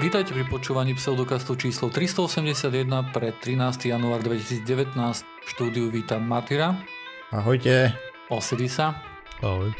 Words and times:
Vítajte 0.00 0.32
pri 0.32 0.48
počúvaní 0.48 0.96
pseudokastu 0.96 1.60
číslo 1.60 1.92
381 1.92 2.72
pre 3.12 3.36
13. 3.36 3.84
január 3.84 4.24
2019. 4.24 4.96
V 5.28 5.44
štúdiu 5.44 5.92
vítam 5.92 6.24
Martyra. 6.24 6.72
Ahojte. 7.28 7.92
Osirisa. 8.32 8.96
Ahoj. 9.44 9.76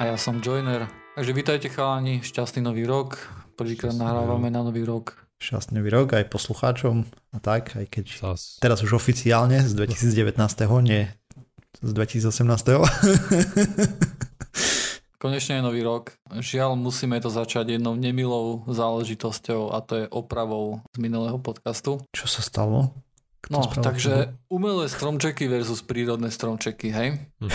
A 0.00 0.08
ja 0.08 0.16
som 0.16 0.40
Joiner. 0.40 0.88
Takže 1.12 1.36
vítajte 1.36 1.68
chalani, 1.68 2.24
šťastný 2.24 2.64
nový 2.64 2.88
rok. 2.88 3.20
Prvýkrát 3.60 3.92
nahrávame 3.92 4.48
na 4.48 4.64
nový 4.64 4.88
rok. 4.88 5.20
Šťastný 5.36 5.84
nový 5.84 5.92
rok 5.92 6.16
aj 6.16 6.32
poslucháčom 6.32 7.04
a 7.36 7.36
tak, 7.36 7.76
aj 7.76 7.92
keď 7.92 8.24
Zas. 8.24 8.56
teraz 8.64 8.80
už 8.80 8.96
oficiálne 8.96 9.60
z 9.68 9.76
2019. 9.76 10.32
nie 10.80 11.12
z 11.84 11.90
2018. 11.92 14.16
Konečne 15.18 15.58
je 15.58 15.66
nový 15.66 15.82
rok. 15.82 16.14
Žiaľ, 16.30 16.78
musíme 16.78 17.18
to 17.18 17.26
začať 17.26 17.74
jednou 17.74 17.98
nemilou 17.98 18.62
záležitosťou 18.70 19.74
a 19.74 19.82
to 19.82 19.92
je 19.98 20.06
opravou 20.14 20.78
z 20.94 20.98
minulého 21.02 21.42
podcastu. 21.42 21.98
Čo 22.14 22.30
sa 22.30 22.38
stalo? 22.38 22.94
Kto 23.42 23.50
No, 23.50 23.66
spravil 23.66 23.82
takže 23.82 24.14
umelé 24.46 24.86
stromčeky 24.86 25.50
versus 25.50 25.82
prírodné 25.82 26.30
stromčeky, 26.30 26.94
hej? 26.94 27.08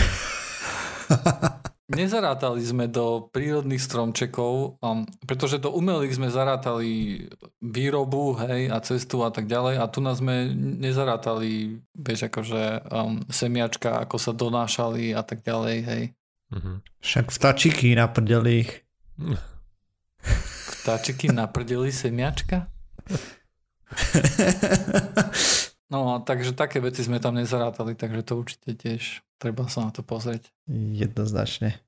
Nezarátali 1.84 2.60
sme 2.60 2.84
do 2.84 3.32
prírodných 3.32 3.80
stromčekov, 3.80 4.80
um, 4.84 5.08
pretože 5.24 5.56
do 5.56 5.72
umelých 5.72 6.20
sme 6.20 6.28
zarátali 6.28 7.24
výrobu, 7.64 8.40
hej, 8.44 8.72
a 8.72 8.80
cestu 8.84 9.24
a 9.24 9.32
tak 9.32 9.48
ďalej 9.48 9.80
a 9.80 9.88
tu 9.88 10.04
nás 10.04 10.20
sme 10.20 10.52
nezarátali, 10.52 11.80
vieš, 11.96 12.28
akože 12.28 12.88
um, 12.92 13.24
semiačka, 13.32 14.04
ako 14.04 14.16
sa 14.20 14.36
donášali 14.36 15.16
a 15.16 15.24
tak 15.24 15.40
ďalej, 15.44 15.76
hej. 15.84 16.04
Mhm. 16.54 16.86
Však 17.02 17.34
vtačiky 17.34 17.98
naprdeli 17.98 18.62
ich. 18.62 18.72
Vtáčiky 20.84 21.34
naprdeli 21.34 21.90
semiačka? 21.90 22.70
No, 25.92 26.18
takže 26.26 26.58
také 26.58 26.82
veci 26.82 27.06
sme 27.06 27.22
tam 27.22 27.38
nezarátali, 27.38 27.94
takže 27.94 28.26
to 28.26 28.42
určite 28.42 28.74
tiež 28.74 29.22
treba 29.38 29.70
sa 29.70 29.86
na 29.86 29.90
to 29.94 30.02
pozrieť. 30.02 30.50
Jednoznačne. 30.66 31.78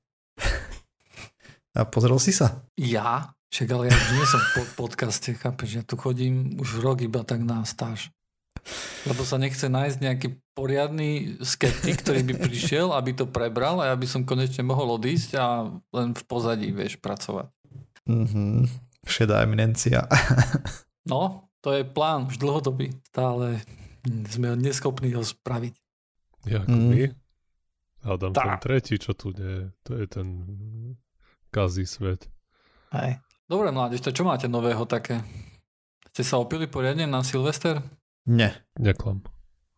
A 1.75 1.83
pozrel 1.83 2.15
si 2.21 2.31
sa? 2.31 2.63
Ja? 2.79 3.35
Však 3.51 3.67
ale 3.67 3.91
ja 3.91 3.95
už 3.99 4.07
nie 4.15 4.27
som 4.27 4.43
po 4.55 4.63
podcaste, 4.85 5.35
chápeš, 5.35 5.81
ja 5.81 5.83
tu 5.83 5.99
chodím 5.99 6.55
už 6.55 6.79
rok 6.79 7.03
iba 7.03 7.25
tak 7.27 7.43
na 7.43 7.67
stáž. 7.67 8.07
Lebo 9.03 9.23
sa 9.23 9.35
nechce 9.35 9.65
nájsť 9.65 9.97
nejaký 9.99 10.27
poriadny 10.51 11.39
skeptik, 11.39 12.01
ktorý 12.01 12.23
by 12.23 12.33
prišiel, 12.45 12.91
aby 12.91 13.13
to 13.13 13.25
prebral 13.25 13.79
a 13.79 13.89
ja 13.89 13.95
by 13.95 14.03
som 14.03 14.23
konečne 14.23 14.61
mohol 14.61 14.95
odísť 14.95 15.29
a 15.35 15.65
len 15.91 16.11
v 16.11 16.23
pozadí, 16.23 16.69
vieš, 16.69 16.97
pracovať. 16.97 17.47
Mhm. 18.05 18.67
Šedá 19.03 19.39
eminencia. 19.41 20.03
No, 21.07 21.47
to 21.63 21.71
je 21.71 21.87
plán 21.87 22.27
už 22.27 22.35
dlhodobý. 22.35 22.91
Stále 23.07 23.63
sme 24.27 24.59
neschopní 24.59 25.15
ho 25.15 25.23
spraviť. 25.23 25.71
Jak 26.43 26.67
Mm. 26.67 26.83
my? 26.83 27.01
Hádam 28.03 28.35
ten 28.35 28.43
Tak. 28.43 28.59
tretí, 28.59 28.99
čo 28.99 29.15
tu 29.15 29.31
nie 29.31 29.47
je. 29.47 29.65
To 29.83 29.91
je 29.95 30.05
ten 30.05 30.27
kazí 31.47 31.87
svet. 31.87 32.27
Hej. 32.91 33.23
Dobre, 33.47 33.71
mládež, 33.71 34.03
to 34.03 34.11
čo 34.11 34.27
máte 34.27 34.51
nového 34.51 34.83
také? 34.83 35.23
Ste 36.11 36.27
sa 36.27 36.43
opili 36.43 36.67
poriadne 36.67 37.07
na 37.07 37.23
Silvester? 37.23 37.79
Nie. 38.27 38.51
Neklam. 38.75 39.23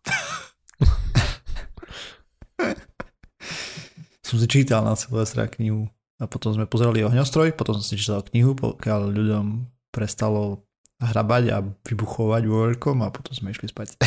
Som 4.26 4.42
si 4.42 4.50
čítal 4.50 4.82
na 4.82 4.98
Silvestra 4.98 5.46
knihu 5.46 5.86
a 6.20 6.26
potom 6.26 6.52
sme 6.54 6.70
pozerali 6.70 7.06
ohňostroj, 7.06 7.56
potom 7.56 7.80
som 7.80 7.86
si 7.86 7.98
čítal 7.98 8.22
knihu, 8.30 8.54
pokiaľ 8.54 9.10
ľuďom 9.10 9.46
prestalo 9.90 10.68
hrabať 11.00 11.44
a 11.56 11.64
vybuchovať 11.64 12.44
vo 12.46 12.68
veľkom 12.68 13.02
a 13.02 13.10
potom 13.10 13.32
sme 13.32 13.56
išli 13.56 13.72
spať. 13.72 13.96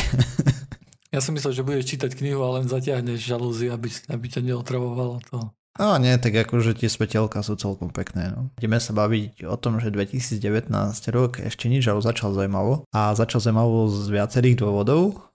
Ja 1.13 1.21
som 1.21 1.37
myslel, 1.37 1.53
že 1.53 1.61
budeš 1.61 1.93
čítať 1.93 2.17
knihu 2.17 2.41
a 2.41 2.57
len 2.57 2.65
zatiahneš 2.65 3.21
žalúzy, 3.21 3.69
aby, 3.69 3.85
aby 4.09 4.25
ťa 4.33 4.49
neotravovalo 4.49 5.21
to. 5.29 5.45
A 5.73 5.97
nie, 5.97 6.13
tak 6.21 6.37
akože 6.37 6.77
tie 6.77 6.85
svetelka 6.85 7.41
sú 7.41 7.57
celkom 7.57 7.89
pekné. 7.89 8.29
No. 8.29 8.53
Ideme 8.61 8.77
sa 8.77 8.93
baviť 8.93 9.49
o 9.49 9.57
tom, 9.57 9.81
že 9.81 9.89
2019 9.89 10.69
rok 11.09 11.41
ešte 11.41 11.65
nič, 11.65 11.89
ale 11.89 12.05
začal 12.05 12.29
zaujímavo. 12.37 12.85
A 12.93 13.17
začal 13.17 13.41
zaujímavo 13.41 13.89
z 13.89 14.13
viacerých 14.13 14.61
dôvodov, 14.61 15.33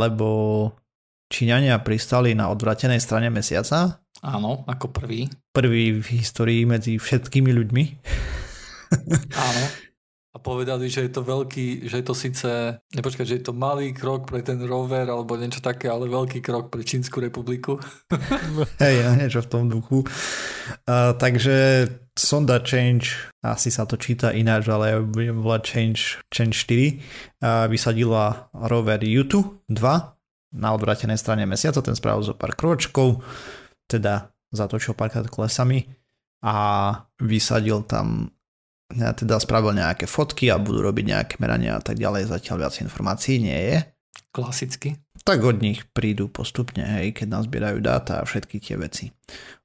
lebo 0.00 0.28
Číňania 1.28 1.76
pristali 1.84 2.32
na 2.32 2.48
odvratenej 2.48 3.02
strane 3.02 3.28
mesiaca, 3.28 4.00
Áno, 4.24 4.64
ako 4.64 4.96
prvý. 4.96 5.28
prvý 5.52 6.00
v 6.00 6.06
histórii 6.24 6.64
medzi 6.64 6.96
všetkými 6.96 7.52
ľuďmi. 7.52 7.84
Áno. 9.36 9.62
A 10.36 10.38
povedali, 10.38 10.92
že 10.92 11.08
je 11.08 11.16
to 11.16 11.24
veľký, 11.24 11.88
že 11.88 11.96
je 11.96 12.04
to 12.04 12.12
síce, 12.12 12.44
nepočkaj, 12.92 13.24
že 13.24 13.40
je 13.40 13.44
to 13.48 13.56
malý 13.56 13.96
krok 13.96 14.28
pre 14.28 14.44
ten 14.44 14.60
rover 14.60 15.08
alebo 15.08 15.32
niečo 15.32 15.64
také, 15.64 15.88
ale 15.88 16.12
veľký 16.12 16.44
krok 16.44 16.68
pre 16.68 16.84
Čínsku 16.84 17.24
republiku. 17.24 17.80
Hej, 18.84 18.94
ja 19.00 19.16
niečo 19.16 19.40
v 19.40 19.48
tom 19.48 19.72
duchu. 19.72 20.04
Uh, 20.84 21.16
takže 21.16 21.88
sonda 22.12 22.60
Change, 22.60 23.32
asi 23.40 23.72
sa 23.72 23.88
to 23.88 23.96
číta 23.96 24.28
ináč, 24.28 24.68
ale 24.68 25.00
budem 25.00 25.40
volať 25.40 25.62
Change, 25.64 26.20
Change 26.28 26.68
4, 26.68 26.68
uh, 26.68 27.64
vysadila 27.72 28.52
rover 28.52 29.00
Yutu 29.08 29.64
2 29.72 30.60
na 30.60 30.68
odvratenej 30.76 31.16
strane 31.16 31.48
mesiaca, 31.48 31.80
ten 31.80 31.96
spravil 31.96 32.20
zo 32.20 32.36
pár 32.36 32.52
kročkov, 32.52 33.24
teda 33.88 34.28
zatočil 34.52 34.92
párkrát 34.92 35.24
kolesami 35.32 35.88
a 36.44 36.54
vysadil 37.24 37.88
tam 37.88 38.35
teda 38.92 39.42
spravil 39.42 39.74
nejaké 39.74 40.06
fotky 40.06 40.48
a 40.50 40.62
budú 40.62 40.84
robiť 40.86 41.04
nejaké 41.04 41.34
merania 41.42 41.76
a 41.76 41.82
tak 41.82 41.98
ďalej, 41.98 42.30
zatiaľ 42.30 42.66
viac 42.66 42.74
informácií 42.80 43.42
nie 43.42 43.58
je. 43.58 43.76
Klasicky. 44.36 45.00
tak 45.26 45.42
od 45.42 45.58
nich 45.58 45.82
prídu 45.90 46.30
postupne, 46.30 46.86
hej, 46.86 47.16
keď 47.16 47.40
nazbierajú 47.40 47.82
dáta 47.82 48.22
a 48.22 48.26
všetky 48.28 48.62
tie 48.62 48.78
veci. 48.78 49.10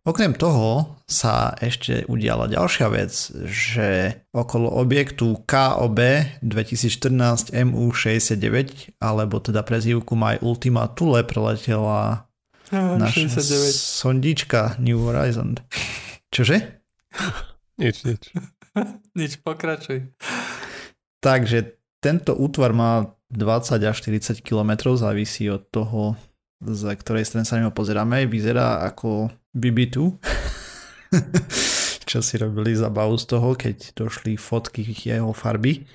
Okrem 0.01 0.33
toho 0.33 0.97
sa 1.05 1.53
ešte 1.61 2.09
udiala 2.09 2.49
ďalšia 2.49 2.87
vec, 2.89 3.13
že 3.45 4.17
okolo 4.33 4.73
objektu 4.81 5.37
KOB 5.45 5.99
2014 6.41 7.53
MU69, 7.53 8.97
alebo 8.97 9.37
teda 9.37 9.61
prezývku 9.61 10.17
My 10.17 10.41
Ultima 10.41 10.89
Thule 10.97 11.21
preletela 11.21 12.25
naša 12.73 13.29
69. 13.29 13.75
sondička 13.75 14.61
New 14.81 14.97
Horizon. 15.05 15.61
Čože? 16.33 16.81
Nič, 17.77 18.07
nič. 18.07 18.33
Nič, 19.19 19.39
pokračuj. 19.39 20.11
Takže 21.19 21.73
tento 21.97 22.33
útvar 22.33 22.71
má 22.71 22.91
20 23.29 23.77
až 23.79 23.95
40 23.99 24.41
km, 24.41 24.71
závisí 24.93 25.47
od 25.47 25.63
toho, 25.65 26.17
z 26.59 26.81
ktorej 26.93 27.23
strany 27.23 27.45
sa 27.45 27.57
neho 27.57 27.69
pozeráme. 27.69 28.25
Vyzerá 28.25 28.81
ako 28.83 29.29
BB2, 29.51 29.97
čo 32.09 32.19
si 32.19 32.35
robili 32.35 32.73
zabavu 32.73 33.15
z 33.15 33.25
toho, 33.27 33.53
keď 33.53 33.93
došli 33.93 34.35
fotky 34.35 34.81
jeho 34.83 35.31
farby 35.31 35.85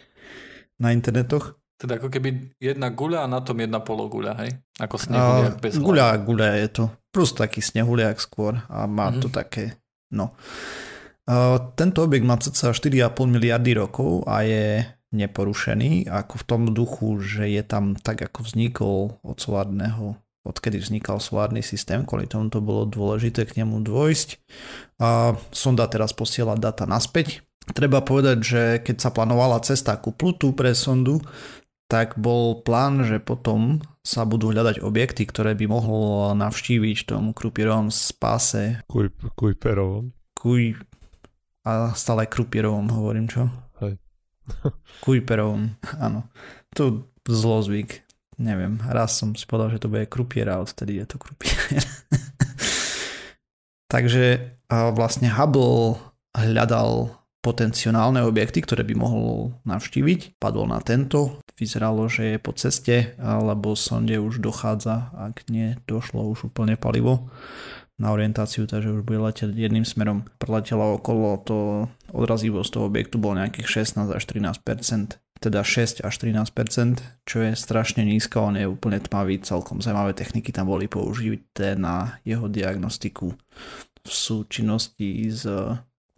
na 0.77 0.91
internetoch. 0.91 1.57
Teda 1.77 2.01
ako 2.01 2.09
keby 2.09 2.57
jedna 2.57 2.89
guľa 2.89 3.25
a 3.25 3.31
na 3.31 3.45
tom 3.45 3.61
jedna 3.61 3.85
pologuľa, 3.85 4.33
hej? 4.41 4.51
Ako 4.81 4.97
snehuliak 4.97 5.61
bez 5.61 5.77
hlavy. 5.77 5.85
guľa, 5.85 6.09
guľa 6.25 6.49
je 6.57 6.69
to. 6.73 6.85
Plus 7.11 7.31
taký 7.31 7.61
snehuliak 7.61 8.17
skôr 8.17 8.65
a 8.65 8.89
má 8.89 9.13
Mhm. 9.13 9.21
to 9.21 9.29
také, 9.29 9.77
no. 10.09 10.33
Uh, 11.27 11.59
tento 11.75 12.07
objekt 12.07 12.23
má 12.23 12.39
cca 12.39 12.71
4,5 12.71 13.27
miliardy 13.27 13.75
rokov 13.75 14.23
a 14.31 14.47
je 14.47 14.87
neporušený, 15.11 16.07
ako 16.07 16.35
v 16.39 16.45
tom 16.47 16.63
duchu, 16.71 17.19
že 17.19 17.51
je 17.51 17.63
tam 17.67 17.99
tak, 17.99 18.23
ako 18.23 18.47
vznikol 18.47 18.99
od 19.27 19.37
solárneho, 19.39 20.15
odkedy 20.47 20.79
vznikal 20.79 21.19
solárny 21.19 21.67
systém, 21.67 22.07
kvôli 22.07 22.31
tomu 22.31 22.47
to 22.47 22.63
bolo 22.63 22.87
dôležité 22.87 23.43
k 23.43 23.63
nemu 23.63 23.83
dôjsť. 23.83 24.39
A 25.03 25.35
sonda 25.51 25.91
teraz 25.91 26.15
posiela 26.15 26.55
data 26.55 26.87
naspäť. 26.87 27.43
Treba 27.75 27.99
povedať, 28.07 28.39
že 28.47 28.63
keď 28.79 28.97
sa 29.03 29.11
plánovala 29.11 29.59
cesta 29.67 29.99
ku 29.99 30.15
Plutu 30.15 30.55
pre 30.55 30.71
sondu, 30.79 31.19
tak 31.91 32.19
bol 32.19 32.63
plán, 32.63 33.03
že 33.03 33.19
potom 33.19 33.83
sa 34.07 34.23
budú 34.23 34.55
hľadať 34.55 34.83
objekty, 34.83 35.27
ktoré 35.27 35.59
by 35.59 35.67
mohol 35.67 36.35
navštíviť 36.39 37.11
tom 37.11 37.35
Krupierovom 37.35 37.91
spáse. 37.91 38.87
Kuj, 38.87 39.11
Kujperovom. 39.35 40.15
Kuj... 40.39 40.79
A 41.67 41.91
stále 41.99 42.31
Krupierovom 42.31 42.87
hovorím, 42.95 43.27
čo? 43.27 43.51
Hej. 43.83 43.99
Kujperovom, 45.05 45.75
áno. 45.99 46.31
To 46.79 47.11
zlozvyk. 47.27 48.07
Neviem, 48.39 48.79
raz 48.87 49.19
som 49.19 49.35
si 49.35 49.49
povedal, 49.49 49.75
že 49.75 49.83
to 49.83 49.91
bude 49.91 50.07
Krupier 50.07 50.47
a 50.47 50.63
odtedy 50.63 51.03
je 51.03 51.07
to 51.11 51.17
Krupier. 51.19 51.59
Takže 53.93 54.55
vlastne 54.71 55.27
Hubble 55.27 55.99
hľadal 56.37 57.17
potenciálne 57.41 58.27
objekty, 58.27 58.63
ktoré 58.63 58.83
by 58.83 58.95
mohol 58.99 59.55
navštíviť. 59.63 60.43
Padol 60.43 60.67
na 60.67 60.83
tento, 60.83 61.39
vyzeralo, 61.55 62.11
že 62.11 62.35
je 62.35 62.39
po 62.43 62.51
ceste, 62.51 63.15
alebo 63.23 63.79
sonde 63.79 64.19
už 64.19 64.43
dochádza, 64.43 65.15
ak 65.15 65.47
nie 65.47 65.79
došlo 65.87 66.27
už 66.27 66.51
úplne 66.51 66.75
palivo. 66.75 67.31
Na 67.97 68.13
orientáciu, 68.13 68.69
takže 68.69 68.93
už 68.93 69.03
bude 69.09 69.21
letieť 69.25 69.57
jedným 69.57 69.89
smerom. 69.89 70.29
Preletela 70.37 70.93
okolo, 70.93 71.41
to 71.41 71.59
odrazivosť 72.13 72.71
toho 72.77 72.85
objektu 72.89 73.17
bol 73.17 73.33
nejakých 73.33 73.89
16 73.89 74.13
až 74.13 74.25
13 74.29 74.61
teda 75.37 75.61
6 75.61 76.01
až 76.01 76.15
13%, 76.17 76.49
čo 77.29 77.37
je 77.45 77.53
strašne 77.53 78.01
nízko, 78.09 78.49
on 78.49 78.57
je 78.57 78.65
úplne 78.65 78.97
tmavý, 78.97 79.37
celkom 79.45 79.85
zaujímavé 79.85 80.17
techniky 80.17 80.49
tam 80.49 80.73
boli 80.73 80.89
použité 80.89 81.77
na 81.77 82.17
jeho 82.25 82.49
diagnostiku 82.49 83.37
v 84.01 84.11
súčinnosti 84.11 85.29
s 85.29 85.45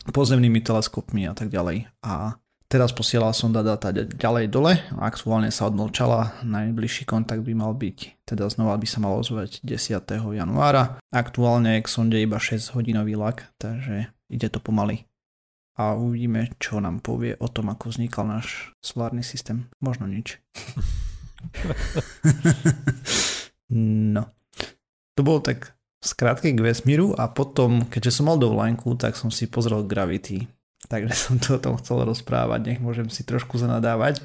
pozemnými 0.07 0.63
teleskopmi 0.63 1.27
a 1.27 1.35
tak 1.35 1.51
ďalej. 1.51 1.91
A 2.07 2.39
teraz 2.69 2.93
posielal 2.93 3.33
sonda 3.33 3.65
data 3.65 3.91
ďalej 3.93 4.47
dole, 4.53 4.77
aktuálne 5.01 5.49
sa 5.49 5.73
odmlčala, 5.73 6.45
najbližší 6.45 7.09
kontakt 7.09 7.43
by 7.43 7.53
mal 7.57 7.73
byť, 7.73 8.29
teda 8.29 8.53
znova 8.53 8.77
by 8.77 8.87
sa 8.87 9.01
mal 9.01 9.17
ozvať 9.19 9.65
10. 9.65 10.05
januára. 10.37 11.01
Aktuálne 11.09 11.81
k 11.81 11.89
sonde 11.89 12.21
iba 12.21 12.37
6 12.37 12.77
hodinový 12.77 13.17
lak, 13.17 13.49
takže 13.57 14.13
ide 14.29 14.49
to 14.53 14.61
pomaly 14.61 15.09
a 15.79 15.95
uvidíme, 15.95 16.51
čo 16.59 16.83
nám 16.83 16.99
povie 16.99 17.39
o 17.39 17.47
tom, 17.47 17.71
ako 17.71 17.95
vznikal 17.95 18.27
náš 18.27 18.75
solárny 18.83 19.23
systém. 19.23 19.71
Možno 19.79 20.11
nič. 20.11 20.43
no. 24.11 24.27
To 25.15 25.21
bolo 25.23 25.39
tak 25.39 25.79
skrátke 26.03 26.51
k 26.51 26.59
vesmíru 26.59 27.15
a 27.15 27.31
potom, 27.31 27.87
keďže 27.87 28.19
som 28.19 28.27
mal 28.27 28.43
dovolenku, 28.43 28.99
tak 28.99 29.15
som 29.15 29.31
si 29.31 29.47
pozrel 29.47 29.87
Gravity. 29.87 30.51
Takže 30.89 31.15
som 31.15 31.37
to 31.37 31.57
o 31.57 31.63
tom 31.63 31.75
chcel 31.77 32.03
rozprávať, 32.03 32.61
nech 32.65 32.81
môžem 32.81 33.13
si 33.13 33.23
trošku 33.23 33.61
zanadávať. 33.61 34.25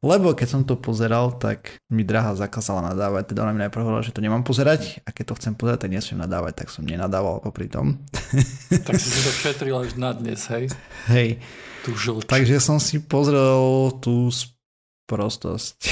Lebo 0.00 0.32
keď 0.32 0.48
som 0.48 0.62
to 0.64 0.80
pozeral, 0.80 1.36
tak 1.36 1.76
mi 1.92 2.06
drahá 2.06 2.32
zakázala 2.32 2.94
nadávať. 2.94 3.34
Teda 3.34 3.44
ona 3.44 3.52
mi 3.52 3.60
najprv 3.66 3.84
hovorila, 3.84 4.06
že 4.06 4.16
to 4.16 4.24
nemám 4.24 4.46
pozerať 4.46 5.04
a 5.04 5.12
keď 5.12 5.34
to 5.34 5.36
chcem 5.36 5.52
pozerať, 5.58 5.84
tak 5.84 5.92
nesmiem 5.92 6.24
nadávať, 6.24 6.64
tak 6.64 6.72
som 6.72 6.88
nenadával 6.88 7.42
popri 7.44 7.68
tom. 7.68 8.00
Tak 8.86 8.96
si 8.96 9.12
si 9.12 9.20
to 9.20 9.32
šetril 9.34 9.76
až 9.76 9.98
na 10.00 10.16
dnes, 10.16 10.46
hej? 10.48 10.72
Hej. 11.10 11.42
Žlč. 11.84 12.30
Takže 12.30 12.56
som 12.62 12.80
si 12.80 13.02
pozrel 13.02 13.92
tú 14.00 14.30
sprostosť. 14.30 15.90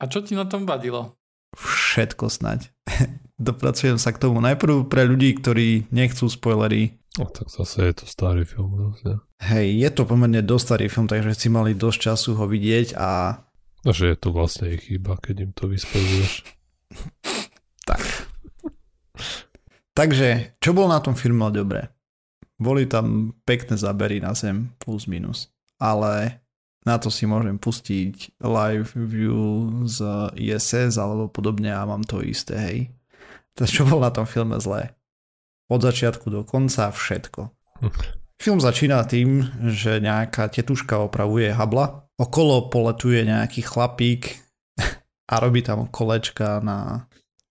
A 0.00 0.08
čo 0.08 0.24
ti 0.24 0.32
na 0.32 0.48
tom 0.48 0.64
vadilo? 0.64 1.20
Všetko 1.54 2.32
snať. 2.32 2.72
Dopracujem 3.40 4.00
sa 4.00 4.16
k 4.16 4.20
tomu. 4.20 4.40
Najprv 4.40 4.88
pre 4.88 5.04
ľudí, 5.04 5.36
ktorí 5.36 5.90
nechcú 5.92 6.28
spoilery, 6.28 6.99
No 7.18 7.26
tak 7.26 7.50
zase 7.50 7.90
je 7.90 7.94
to 8.02 8.06
starý 8.06 8.46
film. 8.46 8.70
Dosť, 8.78 9.00
ne? 9.10 9.16
Hej, 9.42 9.66
je 9.82 9.90
to 9.90 10.02
pomerne 10.06 10.38
dosť 10.46 10.64
starý 10.64 10.86
film, 10.86 11.10
takže 11.10 11.34
si 11.34 11.48
mali 11.50 11.74
dosť 11.74 11.98
času 11.98 12.38
ho 12.38 12.46
vidieť 12.46 12.94
a... 12.94 13.42
A 13.80 13.90
že 13.90 14.14
je 14.14 14.16
to 14.20 14.30
vlastne 14.30 14.70
ich 14.70 14.86
chyba, 14.86 15.18
keď 15.18 15.50
im 15.50 15.52
to 15.56 15.66
vyspojuješ. 15.66 16.44
tak. 17.90 18.02
takže, 19.98 20.54
čo 20.62 20.70
bolo 20.70 20.94
na 20.94 21.02
tom 21.02 21.18
filme 21.18 21.50
dobre? 21.50 21.90
Boli 22.60 22.86
tam 22.86 23.34
pekné 23.42 23.74
zábery 23.74 24.20
na 24.20 24.36
zem, 24.36 24.70
plus 24.78 25.08
minus. 25.08 25.48
Ale 25.80 26.44
na 26.84 27.00
to 27.00 27.08
si 27.08 27.24
môžem 27.24 27.56
pustiť 27.56 28.38
live 28.44 28.92
view 28.94 29.40
z 29.88 30.28
ISS 30.36 31.00
alebo 31.00 31.32
podobne 31.32 31.72
a 31.72 31.82
mám 31.88 32.04
to 32.04 32.20
isté, 32.20 32.54
hej. 32.54 32.78
Takže 33.56 33.82
čo 33.82 33.88
bolo 33.88 34.04
na 34.04 34.12
tom 34.12 34.28
filme 34.28 34.60
zlé? 34.60 34.92
Od 35.70 35.80
začiatku 35.80 36.26
do 36.28 36.42
konca 36.42 36.90
všetko. 36.90 37.54
Film 38.40 38.58
začína 38.58 39.06
tým, 39.06 39.46
že 39.70 40.02
nejaká 40.02 40.50
tetuška 40.50 40.98
opravuje 40.98 41.54
habla. 41.54 42.10
Okolo 42.18 42.68
poletuje 42.72 43.22
nejaký 43.22 43.62
chlapík 43.62 44.42
a 45.30 45.34
robí 45.38 45.62
tam 45.62 45.86
kolečka 45.86 46.58
na 46.60 47.06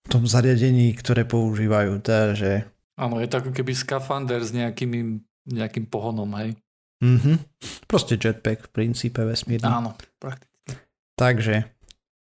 tom 0.09 0.25
zariadení, 0.27 0.91
ktoré 0.97 1.23
používajú. 1.23 2.01
Takže... 2.03 2.67
Áno, 2.99 3.21
je 3.23 3.29
to 3.31 3.39
ako 3.39 3.51
keby 3.55 3.71
skafander 3.71 4.43
s 4.43 4.51
nejakým, 4.51 5.23
nejakým 5.47 5.85
pohonom, 5.87 6.33
hej? 6.41 6.59
Mhm. 6.99 7.39
Proste 7.87 8.19
jetpack 8.19 8.67
v 8.67 8.71
princípe 8.75 9.23
vesmírny. 9.23 9.63
Áno, 9.63 9.95
prakticky. 10.19 10.75
Takže, 11.15 11.69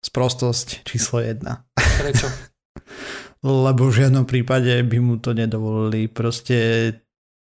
sprostosť 0.05 0.85
číslo 0.85 1.25
jedna. 1.25 1.65
Prečo? 1.75 2.29
lebo 3.43 3.89
v 3.89 3.99
žiadnom 4.05 4.27
prípade 4.27 4.71
by 4.83 4.99
mu 4.99 5.15
to 5.23 5.35
nedovolili. 5.35 6.11
Proste 6.11 6.91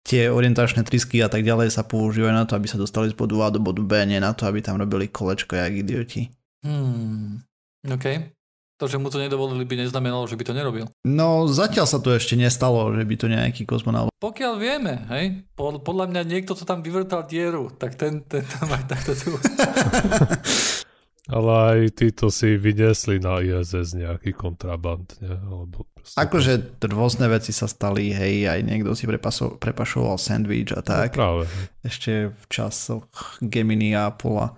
tie 0.04 0.28
orientačné 0.28 0.84
trysky 0.84 1.24
a 1.24 1.32
tak 1.32 1.42
ďalej 1.42 1.72
sa 1.72 1.82
používajú 1.82 2.34
na 2.34 2.44
to, 2.44 2.54
aby 2.54 2.68
sa 2.68 2.76
dostali 2.76 3.08
z 3.08 3.16
bodu 3.16 3.34
A 3.40 3.48
do 3.48 3.58
bodu 3.58 3.80
B, 3.80 4.04
nie 4.04 4.20
na 4.20 4.36
to, 4.36 4.44
aby 4.44 4.60
tam 4.60 4.76
robili 4.76 5.08
kolečko 5.08 5.56
jak 5.56 5.72
idioti. 5.72 6.28
Hmm, 6.60 7.40
OK. 7.88 8.36
To, 8.82 8.90
že 8.90 8.98
mu 8.98 9.06
to 9.06 9.22
nedovolili, 9.22 9.62
by 9.62 9.86
neznamenalo, 9.86 10.26
že 10.26 10.34
by 10.34 10.44
to 10.50 10.52
nerobil. 10.52 10.90
No, 11.06 11.46
zatiaľ 11.46 11.86
sa 11.86 12.02
to 12.02 12.10
ešte 12.10 12.34
nestalo, 12.34 12.90
že 12.90 13.06
by 13.06 13.14
to 13.14 13.30
nejaký 13.30 13.62
kozmonaut. 13.62 14.10
Pokiaľ 14.18 14.52
vieme, 14.58 15.06
hej, 15.14 15.46
podľa 15.54 16.10
mňa 16.10 16.22
niekto, 16.26 16.58
to 16.58 16.66
tam 16.66 16.82
vyvrtal 16.82 17.22
dieru, 17.22 17.70
tak 17.70 17.94
ten, 17.94 18.26
ten 18.26 18.42
tam 18.42 18.74
aj 18.74 18.84
takto 18.90 19.14
tu. 19.14 19.30
Ale 21.24 21.52
aj 21.72 21.78
títo 21.96 22.28
si 22.28 22.60
vyniesli 22.60 23.16
na 23.16 23.40
ISS 23.40 23.96
nejaký 23.96 24.36
kontraband, 24.36 25.08
ne? 25.24 25.40
Alebo 25.40 25.88
akože 26.04 26.84
rôzne 26.84 27.32
veci 27.32 27.56
sa 27.56 27.64
stali, 27.64 28.12
hej, 28.12 28.44
aj 28.44 28.60
niekto 28.60 28.92
si 28.92 29.08
prepaso, 29.08 29.56
prepašoval 29.56 30.20
sandwich 30.20 30.68
a 30.76 30.84
tak. 30.84 31.16
No 31.16 31.40
práve. 31.40 31.44
Ešte 31.80 32.28
v 32.28 32.44
časoch 32.52 33.08
Gemini 33.40 33.96
a 33.96 34.12
Apollo 34.12 34.52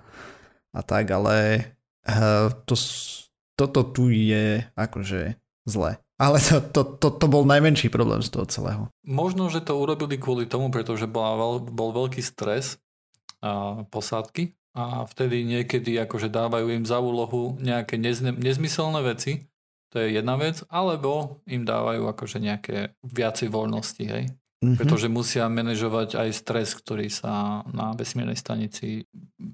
a 0.74 0.80
tak, 0.82 1.06
ale 1.14 1.62
uh, 2.10 2.50
to, 2.66 2.74
toto 3.54 3.80
tu 3.94 4.10
je 4.10 4.66
akože 4.74 5.38
zle. 5.70 6.02
Ale 6.18 6.40
to, 6.42 6.58
to, 6.58 6.82
to, 6.98 7.08
to 7.14 7.26
bol 7.30 7.46
najmenší 7.46 7.92
problém 7.92 8.24
z 8.26 8.32
toho 8.34 8.46
celého. 8.50 8.82
Možno, 9.06 9.46
že 9.52 9.62
to 9.62 9.78
urobili 9.78 10.18
kvôli 10.18 10.50
tomu, 10.50 10.74
pretože 10.74 11.06
bol, 11.06 11.62
bol 11.62 11.94
veľký 11.94 12.24
stres 12.24 12.82
a 13.38 13.84
posádky 13.86 14.56
a 14.76 15.08
vtedy 15.08 15.40
niekedy 15.48 15.96
akože 16.04 16.28
dávajú 16.28 16.68
im 16.68 16.84
za 16.84 17.00
úlohu 17.00 17.56
nejaké 17.56 17.96
nezne, 17.96 18.36
nezmyselné 18.36 19.00
veci, 19.00 19.48
to 19.88 20.04
je 20.04 20.20
jedna 20.20 20.36
vec, 20.36 20.60
alebo 20.68 21.40
im 21.48 21.64
dávajú 21.64 22.04
akože 22.12 22.38
nejaké 22.44 22.92
viacej 23.00 23.48
voľnosti, 23.48 24.04
hej. 24.04 24.28
Mm-hmm. 24.66 24.82
Pretože 24.82 25.06
musia 25.06 25.46
manažovať 25.46 26.18
aj 26.18 26.28
stres, 26.34 26.74
ktorý 26.74 27.06
sa 27.06 27.62
na 27.70 27.94
vesmírnej 27.94 28.34
stanici 28.34 29.06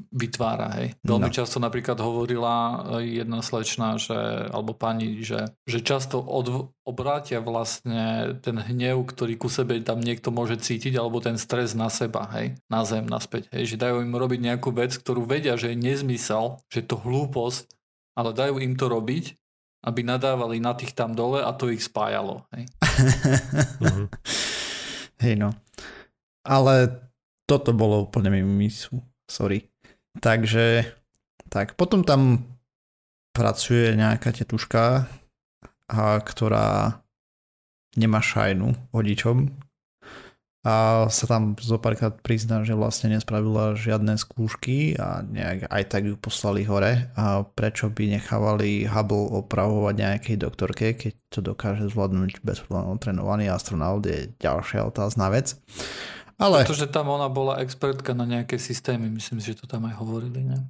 vytvára. 0.08 0.72
Hej. 0.80 0.96
Veľmi 1.04 1.28
no. 1.28 1.36
často 1.36 1.60
napríklad 1.60 2.00
hovorila 2.00 2.80
jedna 3.04 3.44
slečna, 3.44 4.00
že, 4.00 4.16
alebo 4.48 4.72
pani, 4.72 5.20
že, 5.20 5.52
že 5.68 5.84
často 5.84 6.16
od, 6.16 6.72
obrátia 6.88 7.44
vlastne 7.44 8.36
ten 8.40 8.56
hnev, 8.56 9.04
ktorý 9.04 9.36
ku 9.36 9.52
sebe 9.52 9.76
tam 9.84 10.00
niekto 10.00 10.32
môže 10.32 10.56
cítiť, 10.56 10.96
alebo 10.96 11.20
ten 11.20 11.36
stres 11.36 11.76
na 11.76 11.92
seba, 11.92 12.24
hej, 12.32 12.56
na 12.72 12.88
zem, 12.88 13.04
naspäť. 13.04 13.52
Hej. 13.52 13.76
Že 13.76 13.82
dajú 13.84 13.96
im 14.00 14.16
robiť 14.16 14.40
nejakú 14.40 14.72
vec, 14.72 14.96
ktorú 14.96 15.28
vedia, 15.28 15.60
že 15.60 15.76
je 15.76 15.76
nezmysel, 15.76 16.56
že 16.72 16.80
je 16.80 16.88
to 16.88 16.96
hlúposť, 16.96 17.68
ale 18.16 18.32
dajú 18.32 18.64
im 18.64 18.80
to 18.80 18.88
robiť, 18.88 19.36
aby 19.82 20.00
nadávali 20.06 20.56
na 20.56 20.72
tých 20.72 20.96
tam 20.96 21.12
dole 21.12 21.44
a 21.44 21.52
to 21.52 21.68
ich 21.68 21.84
spájalo. 21.84 22.48
Hej. 22.56 22.64
Hej 25.22 25.38
no. 25.38 25.54
Ale 26.42 26.90
toto 27.46 27.70
bolo 27.70 28.10
úplne 28.10 28.34
mimo 28.34 28.50
misu. 28.50 28.98
Sorry. 29.30 29.70
Takže 30.18 30.82
tak, 31.48 31.78
potom 31.78 32.02
tam 32.04 32.42
pracuje 33.32 33.94
nejaká 33.96 34.34
tetuška, 34.34 35.08
a, 35.88 36.20
ktorá 36.20 37.00
nemá 37.96 38.20
šajnu 38.20 38.92
vodičom 38.92 39.52
a 40.62 41.06
sa 41.10 41.26
tam 41.26 41.58
zo 41.58 41.74
párkrát 41.82 42.14
prizná, 42.22 42.62
že 42.62 42.78
vlastne 42.78 43.10
nespravila 43.10 43.74
žiadne 43.74 44.14
skúšky 44.14 44.94
a 44.94 45.26
nejak 45.26 45.66
aj 45.66 45.82
tak 45.90 46.06
ju 46.06 46.14
poslali 46.14 46.62
hore 46.62 47.10
a 47.18 47.42
prečo 47.42 47.90
by 47.90 48.14
nechávali 48.14 48.86
Hubble 48.86 49.42
opravovať 49.42 49.94
nejakej 49.98 50.36
doktorke, 50.38 50.94
keď 50.94 51.12
to 51.34 51.42
dokáže 51.42 51.90
zvládnuť 51.90 52.46
bez 52.46 52.62
problémov 52.62 53.02
trénovaný 53.02 53.50
astronaut 53.50 54.06
je 54.06 54.30
ďalšia 54.38 54.86
otázna 54.86 55.34
vec. 55.34 55.58
Ale... 56.38 56.62
Pretože 56.62 56.86
tam 56.86 57.10
ona 57.10 57.26
bola 57.26 57.58
expertka 57.58 58.14
na 58.14 58.22
nejaké 58.22 58.54
systémy, 58.54 59.10
myslím 59.10 59.42
si, 59.42 59.50
že 59.58 59.62
to 59.62 59.66
tam 59.66 59.90
aj 59.90 59.98
hovorili, 59.98 60.46
ne? 60.46 60.62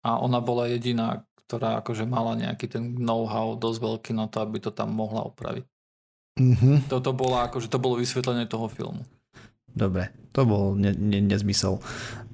A 0.00 0.16
ona 0.24 0.40
bola 0.40 0.64
jediná, 0.72 1.28
ktorá 1.44 1.84
akože 1.84 2.08
mala 2.08 2.32
nejaký 2.32 2.64
ten 2.64 2.96
know-how 2.96 3.60
dosť 3.60 3.78
veľký 3.84 4.12
na 4.16 4.24
to, 4.32 4.40
aby 4.40 4.56
to 4.56 4.72
tam 4.72 4.96
mohla 4.96 5.28
opraviť. 5.28 5.68
Mm-hmm. 6.38 6.86
Toto 6.86 7.10
bolo 7.10 7.40
akože 7.42 7.66
to 7.66 7.82
bolo 7.82 7.98
vysvetlenie 7.98 8.46
toho 8.46 8.70
filmu. 8.70 9.02
Dobre, 9.70 10.10
to 10.34 10.46
bol 10.46 10.74
ne, 10.74 10.94
ne, 10.94 11.22
nezmysel. 11.22 11.78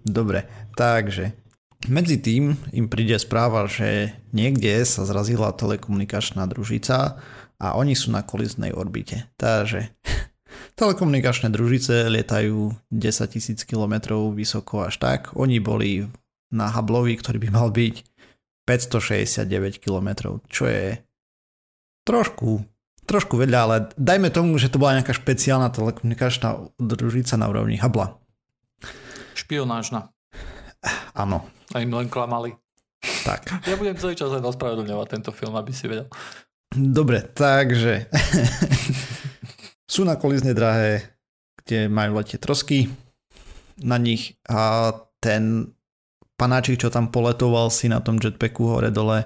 Dobre, 0.05 0.49
takže 0.77 1.37
medzi 1.87 2.17
tým 2.19 2.57
im 2.73 2.87
príde 2.89 3.21
správa, 3.21 3.69
že 3.69 4.17
niekde 4.33 4.83
sa 4.89 5.05
zrazila 5.05 5.53
telekomunikačná 5.53 6.49
družica 6.49 7.21
a 7.61 7.67
oni 7.77 7.93
sú 7.93 8.11
na 8.11 8.25
koliznej 8.25 8.73
orbite. 8.73 9.29
Takže 9.37 9.93
telekomunikačné 10.81 11.53
družice 11.53 12.09
lietajú 12.09 12.73
10 12.91 13.35
tisíc 13.35 13.63
km 13.69 14.17
vysoko 14.33 14.89
až 14.89 14.97
tak. 14.97 15.37
Oni 15.37 15.61
boli 15.61 16.09
na 16.51 16.73
Hubbleovi, 16.73 17.19
ktorý 17.21 17.39
by 17.43 17.49
mal 17.53 17.69
byť 17.71 17.97
569 18.67 19.79
km, 19.79 20.41
čo 20.51 20.67
je 20.67 20.99
trošku 22.07 22.67
trošku 23.07 23.39
vedľa, 23.39 23.59
ale 23.63 23.77
dajme 23.95 24.29
tomu, 24.29 24.59
že 24.59 24.69
to 24.69 24.83
bola 24.83 24.99
nejaká 24.99 25.15
špeciálna 25.15 25.71
telekomunikačná 25.71 26.75
družica 26.77 27.39
na 27.39 27.47
úrovni 27.47 27.79
Habla. 27.79 28.19
Špionážna. 29.33 30.11
Áno, 31.15 31.47
A 31.75 31.83
im 31.83 31.91
len 31.91 32.11
klamali. 32.11 32.55
tak. 33.23 33.51
Ja 33.67 33.79
budem 33.79 33.95
celý 33.99 34.15
čas 34.15 34.31
len 34.31 34.43
ospravedlňovať 34.43 35.07
tento 35.07 35.31
film, 35.31 35.55
aby 35.55 35.71
si 35.71 35.87
vedel. 35.87 36.11
Dobre, 36.75 37.23
takže 37.23 38.11
sú 39.87 40.03
na 40.03 40.19
kolizne 40.19 40.53
drahé, 40.53 41.15
kde 41.63 41.87
majú 41.87 42.19
letieť 42.19 42.43
trosky 42.43 42.91
na 43.81 43.97
nich 43.97 44.35
a 44.51 44.93
ten 45.23 45.73
panáčik, 46.37 46.81
čo 46.81 46.93
tam 46.93 47.09
poletoval 47.09 47.71
si 47.71 47.89
na 47.89 48.03
tom 48.03 48.19
jetpacku 48.21 48.67
hore 48.67 48.91
dole 48.91 49.25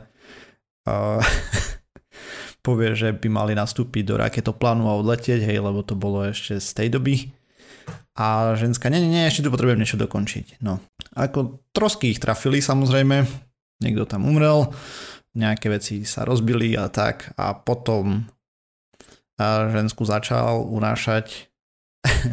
a 0.86 1.18
povie, 2.60 2.96
že 2.96 3.12
by 3.16 3.28
mali 3.28 3.52
nastúpiť 3.56 4.04
do 4.04 4.14
raketoplánu 4.20 4.88
a 4.88 4.98
odletieť, 5.00 5.44
hej, 5.44 5.58
lebo 5.60 5.80
to 5.84 5.96
bolo 5.96 6.28
ešte 6.28 6.60
z 6.60 6.70
tej 6.76 6.88
doby. 6.96 7.14
A 8.20 8.52
ženská, 8.58 8.92
nie, 8.92 9.00
nie, 9.00 9.16
nie, 9.16 9.24
ešte 9.28 9.46
tu 9.46 9.52
potrebujem 9.52 9.80
niečo 9.80 9.96
dokončiť. 9.96 10.60
No, 10.60 10.78
ako 11.16 11.64
trosky 11.72 12.12
ich 12.12 12.20
trafili 12.20 12.60
samozrejme, 12.60 13.24
niekto 13.80 14.04
tam 14.04 14.28
umrel, 14.28 14.70
nejaké 15.32 15.72
veci 15.72 16.04
sa 16.04 16.28
rozbili 16.28 16.76
a 16.76 16.90
tak. 16.92 17.32
A 17.40 17.56
potom 17.56 18.28
a 19.40 19.72
žensku 19.72 20.04
začal 20.04 20.60
unášať. 20.68 21.48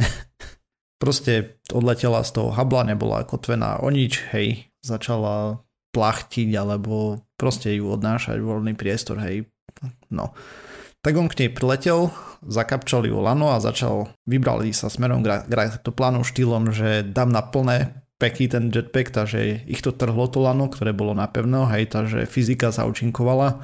Proste 1.01 1.61
odletela 1.71 2.19
z 2.27 2.35
toho 2.35 2.51
habla, 2.51 2.83
nebola 2.83 3.23
kotvená 3.23 3.79
o 3.79 3.87
nič, 3.87 4.27
hej, 4.35 4.67
začala 4.83 5.63
plachtiť 5.95 6.49
alebo 6.57 7.23
proste 7.39 7.71
ju 7.77 7.87
odnášať 7.93 8.41
voľný 8.41 8.73
priestor, 8.75 9.21
hej, 9.23 9.47
no. 10.11 10.33
Tak 11.05 11.13
on 11.15 11.29
k 11.31 11.45
nej 11.45 11.49
priletel, 11.53 12.11
zakapčali 12.43 13.07
ju 13.07 13.21
lano 13.21 13.53
a 13.53 13.63
začal, 13.63 14.11
vybrali 14.27 14.73
sa 14.75 14.91
smerom 14.91 15.23
k 15.23 15.47
raketoplánu 15.47 16.25
štýlom, 16.25 16.73
že 16.73 17.05
dám 17.05 17.31
na 17.31 17.45
plné 17.45 18.03
peky 18.17 18.49
ten 18.49 18.73
jetpack, 18.73 19.13
takže 19.13 19.61
ich 19.69 19.85
to 19.85 19.93
trhlo 19.93 20.25
to 20.27 20.41
lano, 20.41 20.67
ktoré 20.67 20.91
bolo 20.91 21.13
na 21.13 21.29
pevno, 21.29 21.69
hej, 21.69 21.87
takže 21.87 22.25
fyzika 22.25 22.73
sa 22.73 22.89
účinkovala 22.89 23.61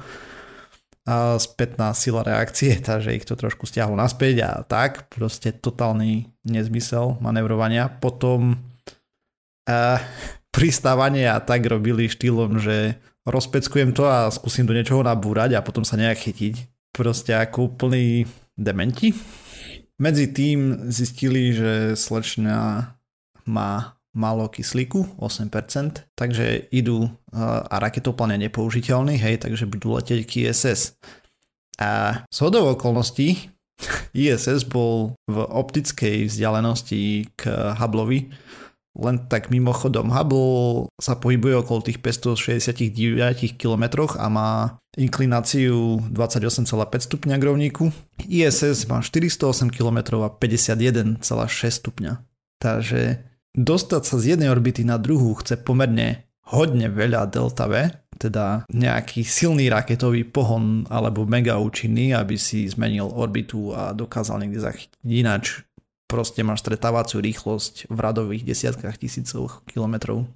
a 1.04 1.36
spätná 1.36 1.92
sila 1.92 2.24
reakcie, 2.24 2.80
takže 2.80 3.12
ich 3.12 3.28
to 3.28 3.36
trošku 3.36 3.68
stiahlo 3.68 3.92
naspäť 3.92 4.36
a 4.40 4.50
tak, 4.64 5.12
proste 5.12 5.52
totálny 5.52 6.32
nezmysel 6.48 7.20
manevrovania. 7.20 7.92
Potom 7.92 8.56
uh, 9.68 9.98
pristávanie 10.56 11.28
a 11.28 11.44
tak 11.44 11.68
robili 11.68 12.08
štýlom, 12.08 12.56
že 12.56 12.96
rozpeckujem 13.24 13.96
to 13.96 14.04
a 14.04 14.28
skúsim 14.28 14.68
do 14.68 14.76
niečoho 14.76 15.00
nabúrať 15.04 15.56
a 15.56 15.64
potom 15.64 15.82
sa 15.82 15.96
nejak 15.96 16.20
chytiť. 16.30 16.54
Proste 16.94 17.34
ako 17.34 17.74
úplný 17.74 18.28
dementi. 18.54 19.10
Medzi 19.98 20.30
tým 20.30 20.90
zistili, 20.90 21.54
že 21.54 21.98
slečna 21.98 22.90
má 23.46 23.98
málo 24.14 24.46
kyslíku, 24.46 25.18
8%, 25.18 26.14
takže 26.14 26.70
idú 26.70 27.10
a 27.34 27.76
raketoplán 27.82 28.38
je 28.38 28.46
nepoužiteľný, 28.46 29.18
hej, 29.18 29.42
takže 29.42 29.66
budú 29.66 29.98
letieť 29.98 30.20
k 30.22 30.30
ISS. 30.46 30.94
A 31.82 32.22
z 32.30 32.38
hodou 32.38 32.70
okolností 32.70 33.50
ISS 34.14 34.62
bol 34.70 35.18
v 35.26 35.36
optickej 35.42 36.30
vzdialenosti 36.30 37.34
k 37.34 37.74
Hubbleovi, 37.74 38.30
len 38.94 39.26
tak 39.26 39.50
mimochodom 39.50 40.14
Hubble 40.14 40.86
sa 41.02 41.18
pohybuje 41.18 41.66
okolo 41.66 41.82
tých 41.82 41.98
569 41.98 43.58
km 43.58 44.06
a 44.14 44.26
má 44.30 44.78
inklináciu 44.94 45.98
28,5 46.14 47.10
stupňa 47.10 47.34
k 47.34 47.46
rovníku. 47.46 47.84
ISS 48.30 48.86
má 48.86 49.02
408 49.02 49.74
km 49.74 50.22
a 50.22 50.30
51,6 50.30 51.18
stupňa. 51.82 52.22
Takže 52.62 53.18
dostať 53.58 54.02
sa 54.06 54.16
z 54.22 54.24
jednej 54.38 54.48
orbity 54.48 54.86
na 54.86 54.96
druhú 54.96 55.34
chce 55.42 55.58
pomerne 55.58 56.30
hodne 56.54 56.86
veľa 56.86 57.26
delta 57.32 57.66
V, 57.66 57.90
teda 58.14 58.68
nejaký 58.70 59.26
silný 59.26 59.66
raketový 59.72 60.22
pohon 60.28 60.86
alebo 60.86 61.26
mega 61.26 61.58
účinný, 61.58 62.14
aby 62.14 62.38
si 62.38 62.70
zmenil 62.70 63.10
orbitu 63.10 63.74
a 63.74 63.90
dokázal 63.90 64.44
niekde 64.44 64.62
zachytiť. 64.62 65.02
Ináč 65.02 65.66
proste 66.06 66.44
máš 66.44 66.62
stretávaciu 66.62 67.20
rýchlosť 67.20 67.88
v 67.90 67.98
radových 67.98 68.44
desiatkách 68.44 68.96
tisícov 69.00 69.64
kilometrov 69.68 70.28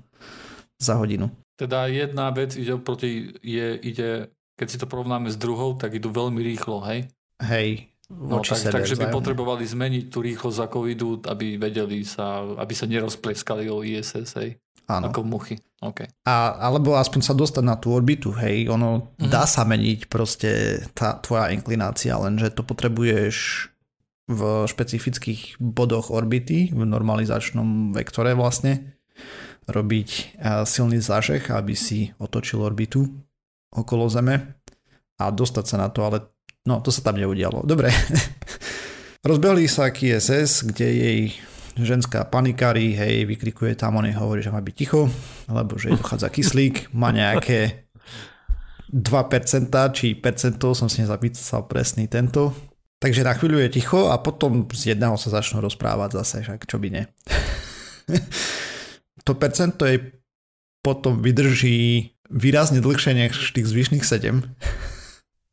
za 0.79 0.97
hodinu. 0.97 1.31
Teda 1.59 1.91
jedna 1.91 2.31
vec 2.31 2.55
ide 2.55 2.79
proti, 2.79 3.35
je, 3.43 3.75
ide, 3.83 4.31
keď 4.55 4.67
si 4.71 4.79
to 4.79 4.87
porovnáme 4.87 5.27
s 5.27 5.37
druhou, 5.37 5.75
tak 5.75 5.99
idú 5.99 6.15
veľmi 6.15 6.39
rýchlo, 6.39 6.87
hej? 6.87 7.11
Hej, 7.43 7.91
No, 8.09 8.41
tak, 8.41 8.73
takže 8.73 8.97
by 8.97 9.13
potrebovali 9.13 9.69
zmeniť 9.69 10.09
tú 10.09 10.25
rýchlosť, 10.25 10.65
ako 10.65 10.89
idú, 10.89 11.21
aby 11.29 11.61
vedeli 11.61 12.09
sa, 12.09 12.41
aby 12.57 12.73
sa 12.73 12.89
nerozpleskali 12.89 13.69
o 13.69 13.85
ISS, 13.85 14.33
hej? 14.41 14.57
Áno. 14.89 15.13
Ako 15.13 15.21
muchy. 15.21 15.61
Okay. 15.77 16.09
A, 16.25 16.57
alebo 16.57 16.97
aspoň 16.97 17.21
sa 17.21 17.37
dostať 17.37 17.61
na 17.61 17.77
tú 17.77 17.93
orbitu, 17.93 18.33
hej, 18.33 18.73
ono 18.73 19.13
mm-hmm. 19.13 19.29
dá 19.29 19.45
sa 19.45 19.69
meniť 19.69 20.09
proste 20.09 20.81
tá 20.97 21.21
tvoja 21.21 21.53
inklinácia, 21.53 22.17
lenže 22.17 22.49
to 22.57 22.65
potrebuješ 22.65 23.69
v 24.29 24.41
špecifických 24.69 25.57
bodoch 25.57 26.13
orbity, 26.13 26.71
v 26.71 26.85
normalizačnom 26.85 27.97
vektore 27.97 28.37
vlastne, 28.37 29.01
robiť 29.69 30.41
silný 30.65 31.01
zážeh, 31.01 31.45
aby 31.49 31.73
si 31.73 32.13
otočil 32.21 32.61
orbitu 32.61 33.09
okolo 33.73 34.09
Zeme 34.09 34.61
a 35.21 35.25
dostať 35.29 35.65
sa 35.65 35.77
na 35.81 35.89
to, 35.93 36.05
ale 36.05 36.25
no 36.65 36.81
to 36.81 36.93
sa 36.93 37.05
tam 37.05 37.21
neudialo. 37.21 37.65
Dobre. 37.65 37.93
Rozbehli 39.29 39.69
sa 39.69 39.93
k 39.93 40.15
ISS, 40.15 40.65
kde 40.65 40.89
jej 40.89 41.21
ženská 41.79 42.27
panikári, 42.27 42.95
hej, 42.97 43.27
vykrikuje 43.29 43.75
tam, 43.79 43.99
on 43.99 44.07
jej 44.09 44.17
hovorí, 44.17 44.41
že 44.43 44.51
má 44.51 44.59
byť 44.59 44.75
ticho, 44.75 45.07
lebo 45.51 45.79
že 45.79 45.93
jej 45.93 45.99
dochádza 45.99 46.29
kyslík, 46.31 46.91
má 46.95 47.15
nejaké 47.15 47.91
2% 48.91 49.69
či 49.93 50.17
percento, 50.17 50.73
som 50.73 50.89
si 50.89 51.05
nezapísal 51.05 51.69
presný 51.69 52.09
tento. 52.09 52.55
Takže 52.99 53.23
na 53.23 53.35
chvíľu 53.35 53.63
je 53.63 53.79
ticho 53.79 54.11
a 54.11 54.19
potom 54.19 54.67
z 54.75 54.95
jedného 54.95 55.15
sa 55.15 55.31
začnú 55.31 55.63
rozprávať 55.63 56.19
zase, 56.19 56.43
však 56.43 56.67
čo 56.67 56.83
by 56.83 56.89
ne. 56.91 57.03
to 59.27 59.39
percento 59.39 59.87
jej 59.87 60.19
potom 60.83 61.23
vydrží 61.23 62.11
výrazne 62.27 62.83
dlhšie 62.83 63.13
než 63.15 63.55
tých 63.55 63.71
zvyšných 63.71 64.03
7. 64.03 64.43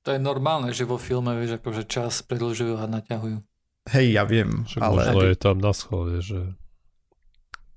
To 0.05 0.09
je 0.13 0.21
normálne, 0.21 0.69
že 0.69 0.85
vo 0.85 1.01
filme, 1.01 1.33
vieš, 1.37 1.57
akože 1.57 1.89
čas 1.89 2.21
predlžujú 2.25 2.77
a 2.77 2.85
naťahujú. 2.85 3.41
Hej, 3.93 4.07
ja 4.17 4.25
viem, 4.25 4.65
Však 4.65 4.81
ale... 4.81 5.01
možno 5.01 5.19
je 5.29 5.37
tam 5.37 5.57
na 5.61 5.73
schvál, 5.73 6.21
že 6.21 6.57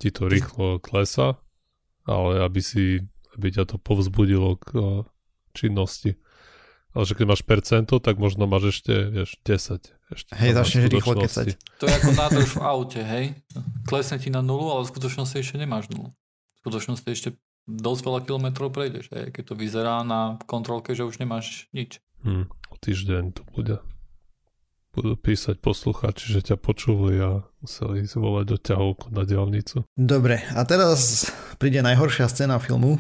ti 0.01 0.09
to 0.09 0.29
rýchlo 0.29 0.81
klesa, 0.81 1.41
ale 2.09 2.41
aby 2.45 2.61
si, 2.65 3.05
aby 3.37 3.53
ťa 3.53 3.65
to 3.69 3.77
povzbudilo 3.77 4.57
k 4.57 4.69
uh, 4.77 5.05
činnosti. 5.53 6.17
Ale 6.99 7.07
že 7.07 7.15
keď 7.15 7.27
máš 7.31 7.47
percento, 7.47 8.03
tak 8.03 8.19
možno 8.19 8.51
máš 8.51 8.75
ešte, 8.75 8.91
vieš, 9.07 9.39
10. 9.47 9.87
Ešte 10.19 10.35
Hej, 10.35 10.59
začneš 10.59 10.91
rýchlo 10.91 11.15
kecať. 11.15 11.55
To 11.79 11.87
je 11.87 11.95
ako 11.95 12.11
nádrž 12.11 12.59
v 12.59 12.61
aute, 12.67 12.99
hej? 13.07 13.39
Klesne 13.87 14.19
ti 14.19 14.35
na 14.35 14.43
nulu, 14.43 14.67
ale 14.75 14.83
v 14.83 14.91
skutočnosti 14.91 15.39
ešte 15.39 15.63
nemáš 15.63 15.87
nulu. 15.95 16.11
V 16.11 16.59
skutočnosti 16.67 17.07
ešte 17.07 17.39
dosť 17.71 18.03
veľa 18.03 18.21
kilometrov 18.27 18.75
prejdeš, 18.75 19.15
hej? 19.15 19.31
Keď 19.31 19.45
to 19.47 19.55
vyzerá 19.55 20.03
na 20.03 20.43
kontrolke, 20.51 20.91
že 20.99 21.07
už 21.07 21.23
nemáš 21.23 21.71
nič. 21.71 22.03
Hm, 22.27 22.51
o 22.51 22.77
týždeň 22.83 23.31
to 23.31 23.47
bude. 23.55 23.79
Budú 24.91 25.15
písať 25.15 25.63
poslucháči, 25.63 26.35
že 26.35 26.51
ťa 26.51 26.59
počuli 26.59 27.15
a 27.23 27.47
museli 27.63 28.03
zvolať 28.11 28.47
do 28.51 28.57
ťahovku 28.59 29.15
na 29.15 29.23
diálnicu. 29.23 29.87
Dobre, 29.95 30.43
a 30.51 30.67
teraz 30.67 31.31
príde 31.63 31.79
najhoršia 31.79 32.27
scéna 32.27 32.59
filmu. 32.59 32.99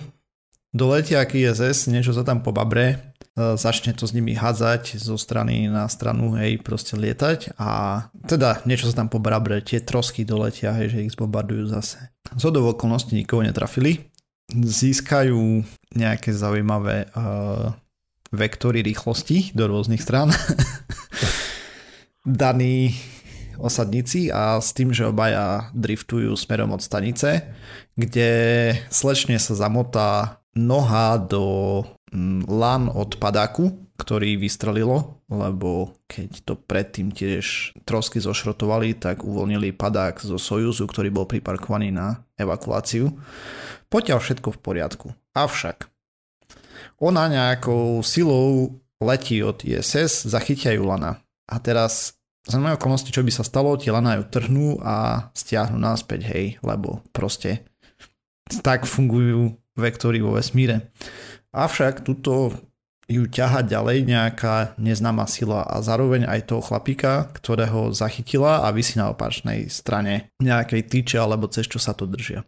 Doletia 0.71 1.27
k 1.27 1.49
ISS, 1.49 1.91
niečo 1.91 2.15
sa 2.15 2.23
tam 2.23 2.45
pobabre, 2.45 3.08
začne 3.39 3.95
to 3.95 4.03
s 4.03 4.13
nimi 4.13 4.35
hádzať 4.35 4.99
zo 4.99 5.15
strany 5.15 5.71
na 5.71 5.87
stranu, 5.87 6.35
hej, 6.35 6.59
proste 6.59 6.99
lietať 6.99 7.55
a 7.55 8.03
teda 8.27 8.67
niečo 8.67 8.91
sa 8.91 9.05
tam 9.05 9.09
pobabre, 9.09 9.63
tie 9.63 9.79
trosky 9.79 10.27
doletia, 10.27 10.75
hej, 10.75 10.91
že 10.91 11.03
ich 11.07 11.15
zbombardujú 11.15 11.71
zase. 11.71 12.11
Z 12.35 12.43
hodou 12.51 12.67
okolností 12.75 13.15
nikoho 13.15 13.47
netrafili, 13.47 14.11
získajú 14.51 15.63
nejaké 15.95 16.35
zaujímavé 16.35 17.09
uh, 17.15 17.73
vektory 18.35 18.83
rýchlosti 18.85 19.55
do 19.55 19.69
rôznych 19.69 20.03
strán. 20.03 20.35
Daní 22.27 22.93
osadníci 23.59 24.31
a 24.31 24.61
s 24.63 24.73
tým, 24.73 24.95
že 24.95 25.09
obaja 25.09 25.71
driftujú 25.75 26.37
smerom 26.39 26.75
od 26.75 26.83
stanice, 26.85 27.51
kde 27.99 28.31
slečne 28.89 29.37
sa 29.41 29.55
zamotá 29.59 30.41
noha 30.55 31.19
do 31.19 31.45
lan 32.49 32.89
od 32.89 33.21
padáku, 33.21 33.89
ktorý 33.99 34.39
vystrelilo, 34.39 35.21
lebo 35.29 35.93
keď 36.07 36.31
to 36.47 36.55
predtým 36.55 37.11
tiež 37.13 37.77
trosky 37.83 38.23
zošrotovali, 38.23 38.95
tak 38.97 39.27
uvoľnili 39.27 39.75
padák 39.75 40.23
zo 40.23 40.39
Sojuzu, 40.39 40.87
ktorý 40.87 41.11
bol 41.11 41.27
priparkovaný 41.27 41.91
na 41.93 42.23
evakuáciu. 42.39 43.13
Poťaľ 43.91 44.19
všetko 44.23 44.55
v 44.55 44.59
poriadku. 44.63 45.07
Avšak 45.35 45.91
ona 46.99 47.31
nejakou 47.31 48.03
silou 48.03 48.79
letí 48.99 49.39
od 49.43 49.63
ISS, 49.63 50.27
zachytia 50.27 50.75
Lana. 50.79 51.23
A 51.49 51.57
teraz 51.63 52.19
za 52.49 52.59
mojej 52.59 52.81
okolnosti, 52.81 53.13
čo 53.13 53.23
by 53.23 53.33
sa 53.35 53.45
stalo, 53.47 53.77
tie 53.79 53.93
Lana 53.93 54.19
ju 54.19 54.25
trhnú 54.27 54.81
a 54.83 55.29
stiahnu 55.37 55.79
náspäť, 55.79 56.27
hej, 56.33 56.47
lebo 56.65 57.05
proste 57.13 57.69
tak 58.65 58.89
fungujú 58.89 59.55
vektory 59.79 60.19
vo 60.19 60.35
vesmíre. 60.35 60.91
Avšak 61.53 62.05
tuto 62.05 62.53
ju 63.09 63.25
ťaha 63.25 63.65
ďalej 63.65 64.05
nejaká 64.05 64.77
neznáma 64.77 65.25
sila 65.25 65.65
a 65.65 65.81
zároveň 65.81 66.29
aj 66.29 66.53
toho 66.53 66.61
chlapíka, 66.61 67.33
ktorého 67.33 67.97
zachytila 67.97 68.69
a 68.69 68.69
vysí 68.69 69.01
na 69.01 69.09
opačnej 69.09 69.73
strane 69.73 70.29
nejakej 70.45 70.85
tyče 70.93 71.17
alebo 71.17 71.49
cez 71.49 71.65
čo 71.65 71.81
sa 71.81 71.97
to 71.97 72.05
držia. 72.05 72.45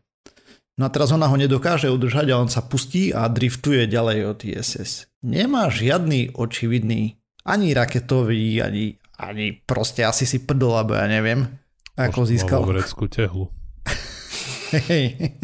No 0.76 0.88
a 0.88 0.92
teraz 0.92 1.12
ona 1.12 1.28
ho 1.28 1.37
nedokáže 1.37 1.88
udržať 1.88 2.33
a 2.33 2.40
on 2.40 2.52
sa 2.52 2.64
pustí 2.64 3.12
a 3.12 3.28
driftuje 3.28 3.88
ďalej 3.88 4.19
od 4.28 4.38
ISS. 4.45 5.09
Nemá 5.25 5.69
žiadny 5.73 6.37
očividný 6.37 7.21
ani 7.45 7.73
raketový, 7.73 8.61
ani, 8.61 8.97
ani 9.16 9.61
proste 9.64 10.04
asi 10.04 10.28
si 10.28 10.45
prdol, 10.45 10.76
alebo 10.76 10.97
ja 10.97 11.09
neviem, 11.09 11.49
ako 11.97 12.25
Možno 12.25 12.30
získal. 12.33 12.61
Vo 12.64 13.09
tehlu. 13.09 13.45
Hej. 14.88 15.37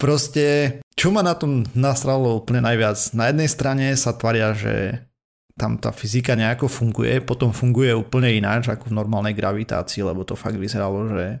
Proste, 0.00 0.80
čo 1.00 1.08
ma 1.08 1.24
na 1.24 1.32
tom 1.32 1.64
nasralo 1.72 2.36
úplne 2.36 2.60
najviac? 2.60 3.16
Na 3.16 3.32
jednej 3.32 3.48
strane 3.48 3.96
sa 3.96 4.12
tvaria, 4.12 4.52
že 4.52 5.00
tam 5.56 5.80
tá 5.80 5.96
fyzika 5.96 6.36
nejako 6.36 6.68
funguje, 6.68 7.24
potom 7.24 7.56
funguje 7.56 7.96
úplne 7.96 8.28
ináč 8.36 8.68
ako 8.68 8.92
v 8.92 8.96
normálnej 9.00 9.32
gravitácii, 9.32 10.04
lebo 10.04 10.28
to 10.28 10.36
fakt 10.36 10.60
vyzeralo, 10.60 11.08
že 11.08 11.40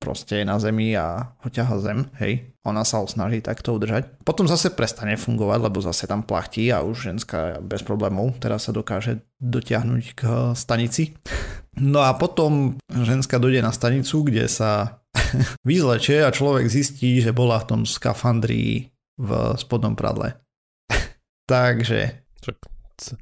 proste 0.00 0.40
je 0.40 0.44
na 0.48 0.56
zemi 0.56 0.96
a 0.96 1.36
ho 1.36 1.48
ťaha 1.52 1.76
zem, 1.84 2.08
hej. 2.16 2.48
Ona 2.64 2.80
sa 2.84 3.04
ho 3.04 3.06
snaží 3.08 3.44
takto 3.44 3.76
udržať. 3.76 4.24
Potom 4.24 4.48
zase 4.48 4.72
prestane 4.72 5.20
fungovať, 5.20 5.68
lebo 5.68 5.84
zase 5.84 6.08
tam 6.08 6.24
plachtí 6.24 6.72
a 6.72 6.80
už 6.80 7.12
ženská 7.12 7.60
bez 7.60 7.84
problémov 7.84 8.40
teraz 8.40 8.68
sa 8.68 8.72
dokáže 8.72 9.20
dotiahnuť 9.36 10.04
k 10.16 10.20
stanici. 10.56 11.12
No 11.78 12.02
a 12.02 12.10
potom 12.18 12.74
ženská 12.90 13.38
dojde 13.38 13.62
na 13.62 13.70
stanicu, 13.70 14.26
kde 14.26 14.50
sa 14.50 14.98
vyzlečie 15.68 16.24
a 16.24 16.34
človek 16.34 16.66
zistí, 16.70 17.20
že 17.22 17.34
bola 17.34 17.60
v 17.62 17.68
tom 17.68 17.82
skafandri 17.84 18.92
v 19.18 19.30
spodnom 19.58 19.98
pradle. 19.98 20.38
Takže... 21.52 22.24
Čak, 22.38 22.56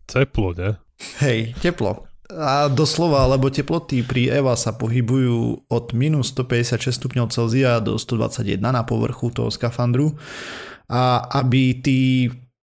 teplo, 0.08 0.52
ne? 0.56 0.76
Hej, 1.20 1.56
teplo. 1.60 2.08
A 2.26 2.66
doslova, 2.66 3.22
lebo 3.30 3.54
teploty 3.54 4.02
pri 4.02 4.42
EVA 4.42 4.58
sa 4.58 4.74
pohybujú 4.74 5.70
od 5.70 5.86
minus 5.94 6.34
156 6.34 6.98
stupňov 6.98 7.30
Celzia 7.30 7.78
do 7.78 7.94
121 7.94 8.58
na 8.58 8.82
povrchu 8.82 9.30
toho 9.30 9.46
skafandru. 9.46 10.18
A 10.90 11.22
aby 11.38 11.78
tí 11.78 12.26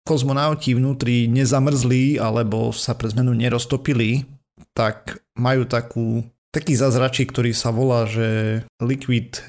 kozmonauti 0.03 0.73
vnútri 0.73 1.29
nezamrzli 1.29 2.17
alebo 2.17 2.73
sa 2.73 2.97
pre 2.97 3.13
zmenu 3.13 3.37
neroztopili, 3.37 4.25
tak 4.73 5.21
majú 5.37 5.69
takú, 5.69 6.25
taký 6.53 6.77
zazračík, 6.77 7.33
ktorý 7.33 7.51
sa 7.51 7.73
volá, 7.73 8.05
že 8.05 8.61
Liquid 8.77 9.41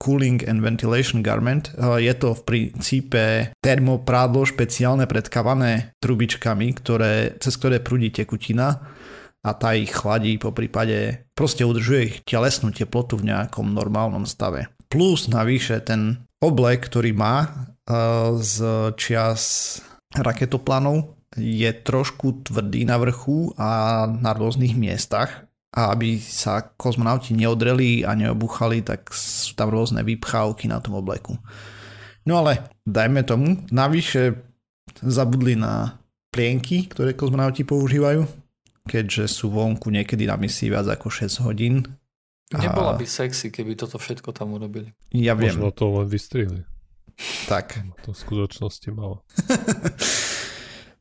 Cooling 0.00 0.46
and 0.46 0.62
Ventilation 0.64 1.20
Garment. 1.20 1.74
Je 1.98 2.14
to 2.16 2.32
v 2.32 2.42
princípe 2.46 3.52
termoprádlo 3.60 4.46
špeciálne 4.46 5.04
predkávané 5.10 5.92
trubičkami, 5.98 6.70
ktoré, 6.78 7.34
cez 7.42 7.52
ktoré 7.58 7.82
prúdi 7.82 8.08
tekutina 8.14 8.94
a 9.42 9.50
tá 9.58 9.74
ich 9.74 9.90
chladí 9.90 10.38
po 10.38 10.54
prípade, 10.54 11.26
proste 11.34 11.66
udržuje 11.66 12.00
ich 12.06 12.16
telesnú 12.22 12.70
teplotu 12.70 13.18
v 13.18 13.34
nejakom 13.34 13.74
normálnom 13.74 14.22
stave. 14.22 14.70
Plus 14.86 15.26
navyše 15.26 15.82
ten 15.82 16.22
oblek, 16.38 16.86
ktorý 16.86 17.10
má 17.12 17.66
z 18.38 18.54
čias 18.94 19.42
raketoplánov, 20.14 21.18
je 21.34 21.70
trošku 21.74 22.46
tvrdý 22.46 22.86
na 22.86 23.02
vrchu 23.02 23.50
a 23.58 24.06
na 24.06 24.30
rôznych 24.30 24.78
miestach 24.78 25.47
a 25.68 25.92
aby 25.92 26.16
sa 26.16 26.64
kozmonauti 26.64 27.36
neodreli 27.36 28.00
a 28.00 28.16
neobuchali, 28.16 28.80
tak 28.80 29.12
sú 29.12 29.52
tam 29.52 29.68
rôzne 29.68 30.00
vypchávky 30.00 30.64
na 30.64 30.80
tom 30.80 30.96
obleku. 30.96 31.36
No 32.24 32.40
ale 32.40 32.72
dajme 32.88 33.24
tomu, 33.24 33.60
navyše 33.68 34.36
zabudli 35.04 35.56
na 35.56 36.00
plienky, 36.32 36.88
ktoré 36.88 37.12
kozmonauti 37.12 37.68
používajú, 37.68 38.24
keďže 38.88 39.28
sú 39.28 39.52
vonku 39.52 39.92
niekedy 39.92 40.24
na 40.24 40.40
misii 40.40 40.72
viac 40.72 40.88
ako 40.88 41.12
6 41.12 41.44
hodín. 41.44 41.84
Nebola 42.48 42.96
by 42.96 43.04
sexy, 43.04 43.52
keby 43.52 43.76
toto 43.76 44.00
všetko 44.00 44.32
tam 44.32 44.56
urobili. 44.56 44.96
Ja 45.12 45.36
viem. 45.36 45.52
Možno 45.52 45.68
to 45.68 45.92
len 45.92 46.08
vystrihli. 46.08 46.64
Tak. 47.44 47.76
To 48.08 48.16
v 48.16 48.18
skutočnosti 48.18 48.88
malo. 48.96 49.20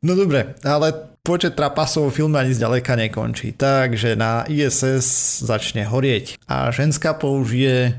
No 0.05 0.13
dobre, 0.13 0.53
ale 0.61 1.17
počet 1.25 1.57
trapasov 1.57 2.13
v 2.13 2.21
filme 2.21 2.37
ani 2.37 2.53
zďaleka 2.53 2.93
nekončí. 2.93 3.57
Takže 3.57 4.13
na 4.13 4.45
ISS 4.45 5.41
začne 5.41 5.89
horieť 5.89 6.37
a 6.45 6.69
ženská 6.69 7.17
použije... 7.17 7.97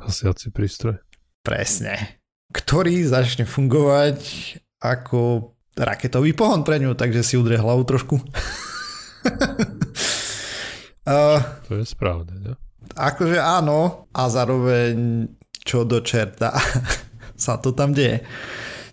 Hasiaci 0.00 0.48
prístroj. 0.50 0.98
Presne. 1.44 2.18
Ktorý 2.50 3.04
začne 3.04 3.44
fungovať 3.44 4.18
ako 4.80 5.52
raketový 5.76 6.32
pohon 6.32 6.64
pre 6.64 6.80
ňu, 6.80 6.96
takže 6.96 7.20
si 7.20 7.36
udrie 7.36 7.60
hlavu 7.60 7.84
trošku. 7.84 8.16
uh, 11.06 11.40
to 11.68 11.76
je 11.76 11.84
správne, 11.84 12.34
ne? 12.40 12.52
Akože 12.96 13.36
áno, 13.36 14.08
a 14.16 14.22
zároveň 14.32 15.28
čo 15.66 15.84
do 15.84 16.00
čerta 16.00 16.56
sa 17.36 17.60
to 17.60 17.76
tam 17.76 17.92
deje. 17.92 18.24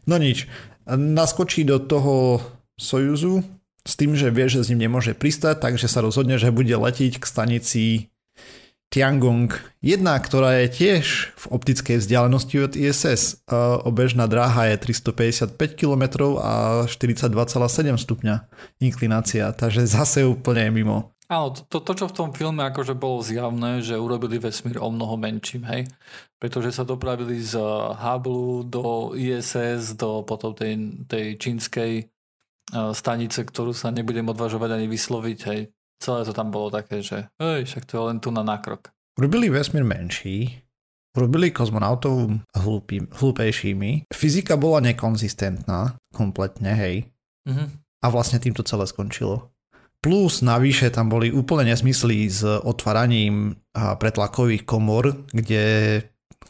No 0.03 0.19
nič, 0.19 0.49
naskočí 0.89 1.63
do 1.63 1.79
toho 1.79 2.43
Sojuzu 2.75 3.45
s 3.83 3.93
tým, 3.99 4.15
že 4.15 4.31
vie, 4.31 4.47
že 4.47 4.63
s 4.63 4.69
ním 4.71 4.87
nemôže 4.89 5.13
pristať, 5.13 5.59
takže 5.59 5.91
sa 5.91 6.01
rozhodne, 6.01 6.39
že 6.39 6.55
bude 6.55 6.73
letiť 6.73 7.19
k 7.19 7.25
stanici 7.25 7.83
Tiangong 8.93 9.49
1, 9.81 10.05
ktorá 10.05 10.61
je 10.61 10.67
tiež 10.69 11.33
v 11.33 11.45
optickej 11.49 11.97
vzdialenosti 11.97 12.57
od 12.61 12.73
ISS. 12.77 13.41
Obežná 13.89 14.29
dráha 14.29 14.69
je 14.69 14.77
355 14.93 15.57
km 15.73 16.37
a 16.37 16.85
42,7 16.85 17.33
stupňa 17.97 18.35
inklinácia, 18.77 19.49
takže 19.49 19.89
zase 19.89 20.29
úplne 20.29 20.69
mimo. 20.69 21.12
Áno, 21.33 21.49
to, 21.49 21.81
to, 21.81 21.97
čo 21.97 22.05
v 22.05 22.13
tom 22.13 22.29
filme 22.29 22.61
akože 22.61 22.93
bolo 22.93 23.25
zjavné, 23.25 23.81
že 23.81 23.97
urobili 23.97 24.37
vesmír 24.37 24.77
o 24.77 24.93
mnoho 24.93 25.17
menším, 25.17 25.65
hej? 25.65 25.89
Pretože 26.37 26.69
sa 26.69 26.85
dopravili 26.85 27.41
z 27.41 27.57
Hubble 27.97 28.69
do 28.69 29.17
ISS, 29.17 29.97
do 29.97 30.21
potom 30.21 30.53
tej, 30.53 30.77
tej 31.09 31.41
čínskej 31.41 32.05
stanice, 32.93 33.39
ktorú 33.49 33.73
sa 33.73 33.89
nebudem 33.89 34.29
odvažovať 34.29 34.77
ani 34.77 34.85
vysloviť, 34.85 35.39
hej? 35.49 35.73
Celé 35.97 36.19
to 36.21 36.33
tam 36.37 36.53
bolo 36.53 36.69
také, 36.69 37.01
že 37.01 37.25
hej, 37.41 37.65
však 37.65 37.89
to 37.89 37.97
je 37.97 38.03
len 38.13 38.17
tu 38.21 38.29
na 38.29 38.45
nákrok. 38.45 38.93
Urobili 39.17 39.49
vesmír 39.49 39.85
menší, 39.85 40.61
urobili 41.17 41.49
kozmonautov 41.49 42.29
hlúpy, 42.53 43.09
hlúpejšími, 43.09 44.09
fyzika 44.13 44.53
bola 44.53 44.85
nekonzistentná 44.85 45.97
kompletne, 46.13 46.77
hej? 46.77 46.95
Mhm. 47.49 47.81
A 48.03 48.11
vlastne 48.11 48.37
tým 48.37 48.51
to 48.51 48.67
celé 48.67 48.83
skončilo. 48.83 49.52
Plus 50.03 50.43
navyše 50.43 50.91
tam 50.91 51.07
boli 51.07 51.31
úplne 51.31 51.71
nesmysly 51.71 52.27
s 52.27 52.43
otváraním 52.43 53.55
pretlakových 53.71 54.67
komor, 54.67 55.23
kde 55.31 55.63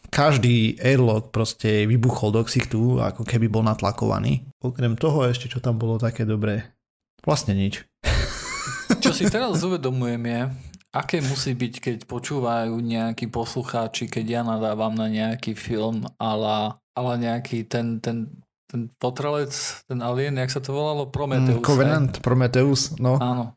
každý 0.10 0.82
airlock 0.82 1.30
proste 1.30 1.86
vybuchol 1.86 2.34
do 2.34 2.42
ksichtu, 2.42 2.98
ako 2.98 3.22
keby 3.22 3.46
bol 3.54 3.62
natlakovaný. 3.62 4.50
Okrem 4.58 4.98
toho 4.98 5.30
ešte, 5.30 5.54
čo 5.54 5.62
tam 5.62 5.78
bolo 5.78 6.02
také 6.02 6.26
dobré. 6.26 6.74
Vlastne 7.22 7.54
nič. 7.54 7.86
Čo 9.02 9.14
si 9.14 9.30
teraz 9.34 9.62
uvedomujem 9.62 10.22
je, 10.26 10.42
aké 10.94 11.22
musí 11.22 11.54
byť, 11.54 11.74
keď 11.78 11.98
počúvajú 12.06 12.74
nejakí 12.78 13.30
poslucháči, 13.30 14.10
keď 14.10 14.26
ja 14.30 14.42
nadávam 14.42 14.98
na 14.98 15.10
nejaký 15.10 15.54
film, 15.54 16.06
ale, 16.18 16.78
ale 16.98 17.12
nejaký 17.22 17.66
ten, 17.70 17.98
ten 18.02 18.34
ten 18.74 18.90
potrelec, 18.98 19.54
ten 19.86 20.02
alien, 20.02 20.34
jak 20.42 20.50
sa 20.50 20.58
to 20.58 20.74
volalo? 20.74 21.06
Prometheus. 21.06 21.62
Mm, 21.62 21.66
Covenant, 21.66 22.14
aj? 22.18 22.24
Prometheus, 22.26 22.98
no. 22.98 23.22
Áno. 23.22 23.54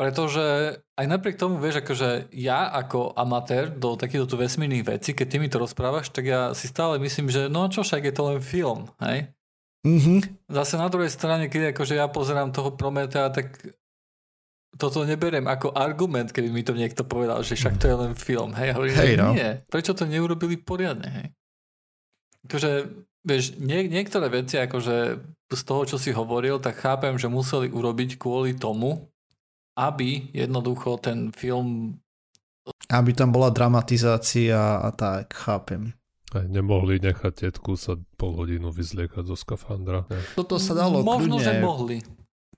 Pretože 0.00 0.76
aj 0.96 1.06
napriek 1.08 1.36
tomu, 1.36 1.60
vieš, 1.60 1.84
akože 1.84 2.32
ja 2.32 2.72
ako 2.72 3.12
amatér 3.12 3.68
do 3.68 3.92
takýchto 3.96 4.40
vesmírnych 4.40 4.88
vecí, 4.88 5.12
keď 5.12 5.26
ty 5.28 5.36
mi 5.36 5.52
to 5.52 5.60
rozprávaš, 5.60 6.08
tak 6.08 6.32
ja 6.32 6.56
si 6.56 6.68
stále 6.68 6.96
myslím, 6.96 7.28
že 7.28 7.52
no 7.52 7.68
čo 7.68 7.84
však 7.84 8.08
je 8.08 8.14
to 8.16 8.22
len 8.24 8.40
film, 8.40 8.88
hej? 9.04 9.28
Mm-hmm. 9.84 10.48
Zase 10.48 10.80
na 10.80 10.88
druhej 10.88 11.12
strane, 11.12 11.52
keď 11.52 11.76
akože 11.76 11.94
ja 12.00 12.08
pozerám 12.08 12.56
toho 12.56 12.72
Prometea, 12.72 13.28
tak 13.32 13.52
toto 14.76 15.08
neberiem 15.08 15.48
ako 15.48 15.72
argument, 15.72 16.32
keby 16.32 16.52
mi 16.52 16.60
to 16.60 16.76
niekto 16.76 17.04
povedal, 17.04 17.40
že 17.40 17.56
však 17.56 17.80
to 17.80 17.88
je 17.88 17.96
len 17.96 18.12
film, 18.12 18.52
hej? 18.52 18.76
Hovorím, 18.76 18.96
hey, 18.96 19.16
no. 19.16 19.32
nie. 19.32 19.60
Prečo 19.68 19.96
to 19.96 20.04
neurobili 20.04 20.60
poriadne, 20.60 21.08
hej? 21.08 21.26
Akože 22.44 22.70
Vieš, 23.26 23.58
nie, 23.58 23.90
niektoré 23.90 24.30
veci, 24.30 24.54
akože 24.62 24.96
z 25.50 25.62
toho, 25.66 25.82
čo 25.82 25.98
si 25.98 26.14
hovoril, 26.14 26.62
tak 26.62 26.78
chápem, 26.78 27.18
že 27.18 27.26
museli 27.26 27.66
urobiť 27.66 28.22
kvôli 28.22 28.54
tomu, 28.54 29.10
aby 29.74 30.30
jednoducho 30.30 31.02
ten 31.02 31.34
film... 31.34 31.98
Aby 32.86 33.18
tam 33.18 33.34
bola 33.34 33.50
dramatizácia 33.50 34.78
a 34.78 34.90
tak, 34.94 35.34
chápem. 35.34 35.94
Aj 36.34 36.46
nemohli 36.46 36.98
nechať 37.02 37.50
tetku 37.50 37.74
sa 37.74 37.98
pol 38.18 38.34
hodinu 38.34 38.70
vyzliekať 38.70 39.26
zo 39.26 39.38
skafandra. 39.38 40.06
Ne? 40.10 40.18
Toto 40.34 40.58
sa 40.58 40.74
dalo 40.74 41.02
Možno, 41.02 41.38
kľudne... 41.38 41.46
že 41.46 41.54
mohli. 41.62 41.98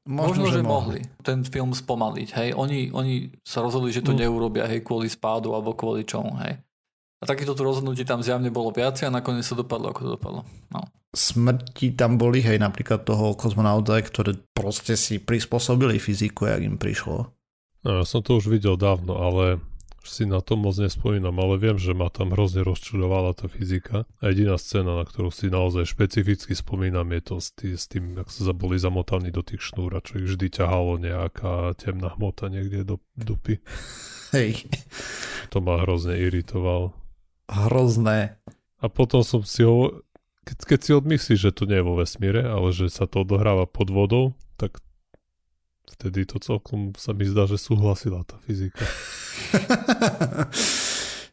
Možno, 0.08 0.48
že 0.48 0.64
mohli 0.64 1.04
ten 1.20 1.44
film 1.44 1.76
spomaliť, 1.76 2.28
hej. 2.40 2.48
Oni, 2.56 2.88
oni 2.88 3.28
sa 3.44 3.60
rozhodli, 3.60 3.92
že 3.92 4.00
to 4.00 4.16
Mm. 4.16 4.24
neurobia, 4.24 4.64
hej, 4.64 4.80
kvôli 4.80 5.04
spádu 5.04 5.52
alebo 5.52 5.76
kvôli 5.76 6.08
čomu, 6.08 6.32
hej. 6.40 6.56
A 7.18 7.26
takýchto 7.26 7.58
tu 7.58 7.66
rozhodnutí 7.66 8.06
tam 8.06 8.22
zjavne 8.22 8.54
bolo 8.54 8.70
viacej 8.70 9.10
a 9.10 9.14
nakoniec 9.14 9.42
sa 9.42 9.58
dopadlo, 9.58 9.90
ako 9.90 10.00
to 10.06 10.10
dopadlo. 10.14 10.40
No. 10.70 10.86
Smrti 11.10 11.98
tam 11.98 12.14
boli, 12.14 12.38
hej, 12.38 12.62
napríklad 12.62 13.02
toho 13.02 13.34
kozmonauta, 13.34 13.98
ktoré 13.98 14.38
proste 14.54 14.94
si 14.94 15.18
prispôsobili 15.18 15.98
fyziku, 15.98 16.46
jak 16.46 16.62
im 16.62 16.78
prišlo. 16.78 17.34
No, 17.82 17.90
ja 18.02 18.04
som 18.06 18.22
to 18.22 18.38
už 18.38 18.46
videl 18.46 18.78
dávno, 18.78 19.18
ale 19.18 19.58
si 20.08 20.24
na 20.24 20.40
to 20.40 20.56
moc 20.56 20.78
nespomínam, 20.80 21.36
ale 21.36 21.60
viem, 21.60 21.76
že 21.76 21.92
ma 21.92 22.08
tam 22.08 22.32
hrozne 22.32 22.64
rozčudovala 22.64 23.36
tá 23.36 23.46
fyzika. 23.46 24.08
A 24.24 24.32
jediná 24.32 24.56
scéna, 24.56 24.96
na 24.96 25.04
ktorú 25.04 25.28
si 25.28 25.52
naozaj 25.52 25.84
špecificky 25.84 26.56
spomínam, 26.56 27.12
je 27.12 27.22
to 27.22 27.34
s, 27.38 27.48
tý, 27.52 27.76
s 27.76 27.90
tým, 27.90 28.16
ak 28.16 28.32
sa 28.32 28.56
boli 28.56 28.80
zamotaní 28.80 29.28
do 29.28 29.44
tých 29.44 29.60
šnúr 29.60 29.98
a 29.98 30.04
čo 30.04 30.22
ich 30.22 30.32
vždy 30.32 30.48
ťahalo 30.48 30.96
nejaká 30.96 31.76
temná 31.76 32.14
hmota 32.16 32.48
niekde 32.48 32.88
do 32.88 32.96
dupy. 33.14 33.60
Hej, 34.36 34.68
To 35.52 35.64
ma 35.64 35.80
hrozne 35.80 36.16
iritovalo. 36.20 36.92
Hrozné. 37.48 38.36
A 38.78 38.86
potom 38.86 39.24
som 39.24 39.42
si 39.42 39.64
ho... 39.64 40.04
Keď, 40.44 40.58
keď 40.64 40.80
si 40.80 40.90
odmyslíš, 40.96 41.40
že 41.50 41.52
to 41.52 41.68
nie 41.68 41.80
je 41.80 41.84
vo 41.84 41.98
vesmíre, 41.98 42.40
ale 42.40 42.72
že 42.72 42.88
sa 42.88 43.04
to 43.04 43.24
odohráva 43.24 43.68
pod 43.68 43.92
vodou, 43.92 44.32
tak 44.56 44.80
vtedy 45.92 46.24
to 46.24 46.40
celkom 46.40 46.96
sa 46.96 47.12
mi 47.12 47.28
zdá, 47.28 47.44
že 47.44 47.60
súhlasila 47.60 48.24
tá 48.24 48.40
fyzika. 48.40 48.80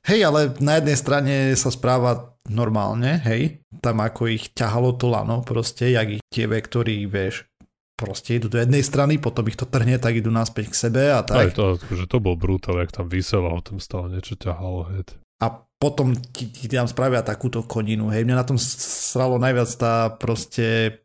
hej, 0.09 0.19
ale 0.23 0.51
na 0.59 0.79
jednej 0.79 0.97
strane 0.99 1.33
sa 1.55 1.71
správa 1.71 2.35
normálne, 2.51 3.19
hej, 3.25 3.63
tam 3.81 4.03
ako 4.03 4.29
ich 4.29 4.53
ťahalo 4.53 4.93
to 4.99 5.09
lano, 5.09 5.41
proste, 5.41 5.91
jak 5.91 6.19
ich 6.19 6.23
tie 6.29 6.45
vektory, 6.45 7.07
vieš, 7.09 7.47
proste 7.97 8.37
idú 8.37 8.51
do 8.51 8.61
jednej 8.61 8.83
strany, 8.83 9.17
potom 9.17 9.47
ich 9.47 9.57
to 9.57 9.65
trhne, 9.65 9.97
tak 9.97 10.19
idú 10.19 10.29
naspäť 10.29 10.71
k 10.71 10.75
sebe 10.75 11.03
a 11.09 11.23
Aj 11.23 11.49
tak. 11.49 11.55
to, 11.55 11.79
že 11.79 12.05
to 12.05 12.21
bol 12.21 12.37
brutál, 12.37 12.77
jak 12.83 12.93
tam 12.93 13.09
vysel 13.09 13.47
a 13.47 13.57
tam 13.63 13.81
stále 13.81 14.13
niečo 14.13 14.37
ťahalo 14.37 14.93
head. 14.93 15.15
A 15.41 15.64
potom 15.75 16.15
ti, 16.15 16.47
ti 16.47 16.71
tam 16.71 16.87
spravia 16.87 17.21
takúto 17.21 17.63
koninu, 17.67 18.09
hej, 18.09 18.23
mňa 18.23 18.35
na 18.35 18.47
tom 18.47 18.57
sralo 18.59 19.35
najviac 19.35 19.69
tá 19.75 20.09
proste 20.15 20.99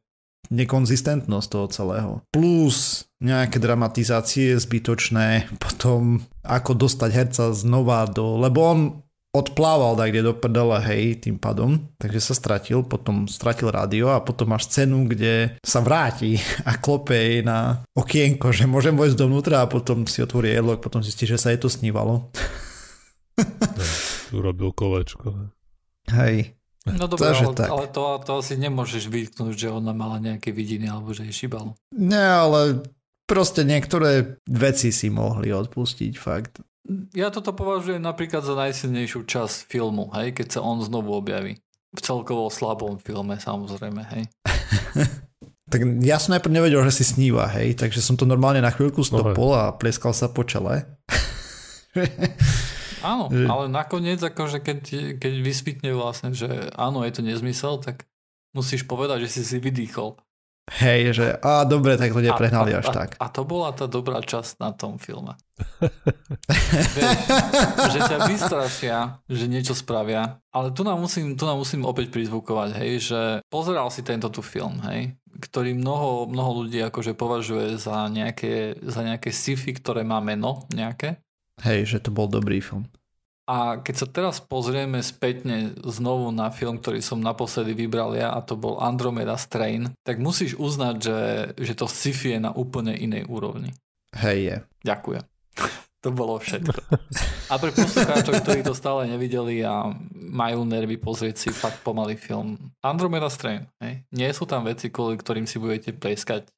nekonzistentnosť 0.51 1.49
toho 1.51 1.67
celého. 1.71 2.13
Plus 2.35 3.07
nejaké 3.23 3.63
dramatizácie 3.63 4.59
zbytočné, 4.59 5.53
potom 5.63 6.25
ako 6.43 6.75
dostať 6.75 7.11
herca 7.15 7.45
znova 7.55 8.09
do... 8.11 8.41
Lebo 8.41 8.59
on 8.65 8.81
odplával 9.31 9.95
tak 9.95 10.11
kde 10.11 10.27
do 10.27 10.35
prdele, 10.35 10.83
hej, 10.91 11.23
tým 11.23 11.39
pádom, 11.39 11.79
takže 12.03 12.19
sa 12.19 12.35
stratil, 12.35 12.83
potom 12.83 13.31
stratil 13.31 13.71
rádio 13.71 14.11
a 14.11 14.19
potom 14.19 14.51
máš 14.51 14.67
scénu, 14.67 15.07
kde 15.07 15.55
sa 15.63 15.79
vráti 15.79 16.43
a 16.69 16.75
klope 16.83 17.15
jej 17.15 17.47
na 17.47 17.87
okienko, 17.95 18.51
že 18.51 18.67
môžem 18.67 18.99
vojsť 18.99 19.15
dovnútra 19.15 19.63
a 19.63 19.71
potom 19.71 20.03
si 20.11 20.19
otvorí 20.19 20.51
airlock, 20.51 20.83
potom 20.83 20.99
zistí, 20.99 21.31
že 21.31 21.39
sa 21.39 21.55
jej 21.55 21.63
to 21.63 21.71
snívalo. 21.71 22.27
Urobil 24.31 24.71
kolečko. 24.73 25.53
Hej. 26.11 26.57
No 26.89 27.07
Takže 27.07 27.53
ale, 27.53 27.55
tak. 27.55 27.69
ale 27.69 27.85
to, 27.93 28.03
to 28.25 28.41
asi 28.41 28.57
nemôžeš 28.57 29.13
vytknúť, 29.13 29.53
že 29.53 29.69
ona 29.69 29.93
mala 29.93 30.17
nejaké 30.17 30.49
vidiny 30.49 30.89
alebo 30.89 31.13
že 31.13 31.29
jej 31.29 31.45
šibalo. 31.45 31.77
Nie, 31.93 32.41
ale 32.41 32.89
proste 33.29 33.69
niektoré 33.69 34.41
veci 34.49 34.89
si 34.89 35.13
mohli 35.13 35.53
odpustiť, 35.53 36.13
fakt. 36.17 36.65
Ja 37.13 37.29
toto 37.29 37.53
považujem 37.53 38.01
napríklad 38.01 38.43
za 38.43 38.57
najsilnejšiu 38.57 39.29
časť 39.29 39.69
filmu, 39.69 40.09
hej, 40.17 40.33
keď 40.33 40.59
sa 40.59 40.61
on 40.65 40.81
znovu 40.81 41.13
objaví. 41.15 41.61
V 41.93 42.01
celkovo 42.01 42.49
slabom 42.49 42.97
filme, 42.99 43.37
samozrejme, 43.37 44.03
hej. 44.17 44.25
Tak 45.71 45.87
ja 46.03 46.19
som 46.19 46.35
najprv 46.35 46.51
nevedel, 46.51 46.83
že 46.91 46.99
si 46.99 47.05
sníva, 47.07 47.47
hej, 47.55 47.79
takže 47.79 48.03
som 48.03 48.19
to 48.19 48.27
normálne 48.27 48.59
na 48.59 48.75
chvíľku 48.75 49.07
stopol 49.07 49.55
a 49.55 49.71
pleskal 49.71 50.11
sa 50.11 50.27
po 50.27 50.43
čele. 50.43 50.83
Áno, 53.01 53.33
Že- 53.33 53.49
ale 53.49 53.65
nakoniec, 53.69 54.21
akože 54.21 54.59
keď, 54.61 54.79
keď 55.17 55.35
vysvitne 55.41 55.91
vlastne, 55.97 56.33
že 56.37 56.71
áno, 56.77 57.05
je 57.05 57.13
to 57.13 57.23
nezmysel, 57.25 57.81
tak 57.81 58.07
musíš 58.53 58.85
povedať, 58.85 59.27
že 59.29 59.41
si 59.41 59.43
si 59.47 59.57
vydýchol. 59.59 60.19
Hej, 60.71 61.01
že 61.19 61.27
a 61.43 61.67
dobre, 61.67 61.99
tak 61.99 62.15
to 62.15 62.23
neprehnali 62.23 62.71
a, 62.71 62.79
až 62.79 62.95
a, 62.95 63.03
tak. 63.03 63.09
A 63.19 63.27
to 63.27 63.43
bola 63.43 63.75
tá 63.75 63.91
dobrá 63.91 64.23
časť 64.23 64.63
na 64.63 64.71
tom 64.71 65.03
filme. 65.03 65.35
Vieš, 66.95 67.19
že 67.91 68.01
ťa 68.07 68.19
vystrašia, 68.31 68.97
že 69.27 69.51
niečo 69.51 69.75
spravia, 69.75 70.39
ale 70.55 70.71
tu 70.71 70.87
nám 70.87 71.03
musím, 71.03 71.35
tu 71.35 71.43
nám 71.43 71.59
musím 71.59 71.83
opäť 71.83 72.15
prizvukovať, 72.15 72.79
hej, 72.79 72.93
že 73.03 73.21
pozeral 73.51 73.91
si 73.91 74.07
tento 74.07 74.31
tu 74.31 74.47
film, 74.47 74.79
hej, 74.87 75.19
ktorý 75.43 75.75
mnoho, 75.75 76.31
mnoho 76.31 76.63
ľudí 76.63 76.79
akože 76.87 77.19
považuje 77.19 77.75
za 77.75 78.07
nejaké, 78.07 78.79
za 78.79 79.03
nejaké 79.03 79.35
sci-fi, 79.35 79.75
ktoré 79.75 80.07
má 80.07 80.23
meno 80.23 80.71
nejaké. 80.71 81.19
Hej, 81.65 81.97
že 81.97 81.99
to 82.01 82.11
bol 82.13 82.27
dobrý 82.27 82.65
film. 82.65 82.89
A 83.51 83.83
keď 83.83 83.95
sa 83.99 84.07
teraz 84.07 84.39
pozrieme 84.39 85.03
spätne 85.03 85.75
znovu 85.83 86.31
na 86.31 86.55
film, 86.55 86.79
ktorý 86.79 87.03
som 87.03 87.19
naposledy 87.19 87.75
vybral 87.75 88.15
ja 88.15 88.31
a 88.31 88.39
to 88.47 88.55
bol 88.55 88.79
Andromeda 88.79 89.35
Strain, 89.35 89.91
tak 90.07 90.23
musíš 90.23 90.55
uznať, 90.55 90.97
že, 91.03 91.21
že 91.59 91.75
to 91.75 91.91
sci-fi 91.91 92.39
je 92.39 92.41
na 92.47 92.55
úplne 92.55 92.95
inej 92.95 93.27
úrovni. 93.27 93.75
Hej, 94.15 94.39
je. 94.39 94.57
Ďakujem. 94.87 95.25
To 96.01 96.09
bolo 96.09 96.41
všetko. 96.41 96.81
A 97.53 97.61
pre 97.61 97.77
poslucháčov, 97.77 98.41
ktorí 98.41 98.65
to 98.65 98.73
stále 98.73 99.05
nevideli 99.05 99.61
a 99.61 99.93
majú 100.17 100.65
nervy 100.65 100.97
pozrieť 100.97 101.37
si 101.37 101.49
fakt 101.53 101.85
pomalý 101.85 102.17
film. 102.17 102.57
Andromeda 102.81 103.29
Strain. 103.29 103.69
Hej. 103.85 104.09
Nie 104.09 104.33
sú 104.33 104.49
tam 104.49 104.65
veci, 104.65 104.89
kvôli 104.89 105.21
ktorým 105.21 105.45
si 105.45 105.61
budete 105.61 105.93
pleskať 105.93 106.49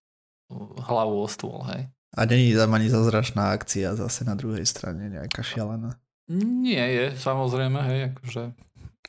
hlavu 0.87 1.19
o 1.19 1.27
stôl. 1.27 1.59
Hej. 1.75 1.91
A 2.13 2.29
není 2.29 2.53
tam 2.53 2.77
ani 2.77 2.93
zázračná 2.93 3.57
akcia 3.57 3.97
zase 3.97 4.29
na 4.29 4.37
druhej 4.37 4.69
strane, 4.69 5.09
nejaká 5.09 5.41
šialená. 5.41 5.97
Nie 6.33 6.85
je, 6.93 7.05
samozrejme, 7.17 7.79
hej, 7.89 8.01
akože 8.15 8.43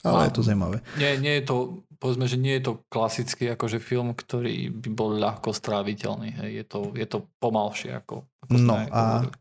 Ale 0.04 0.18
Mám. 0.20 0.28
je 0.28 0.34
to 0.36 0.42
zaujímavé. 0.44 0.78
Nie, 1.00 1.16
nie 1.16 1.40
je 1.40 1.44
to, 1.48 1.56
povedzme, 1.96 2.28
že 2.28 2.36
nie 2.36 2.60
je 2.60 2.64
to 2.68 2.74
klasický 2.92 3.56
akože 3.56 3.80
film, 3.80 4.12
ktorý 4.12 4.68
by 4.72 4.90
bol 4.92 5.16
ľahko 5.16 5.56
stráviteľný. 5.56 6.36
Hej. 6.44 6.50
Je, 6.52 6.66
to, 6.68 6.80
je 6.92 7.08
to 7.08 7.32
pomalšie 7.40 7.96
ako, 7.96 8.28
ako 8.44 8.56
No 8.60 8.76
a 8.92 9.32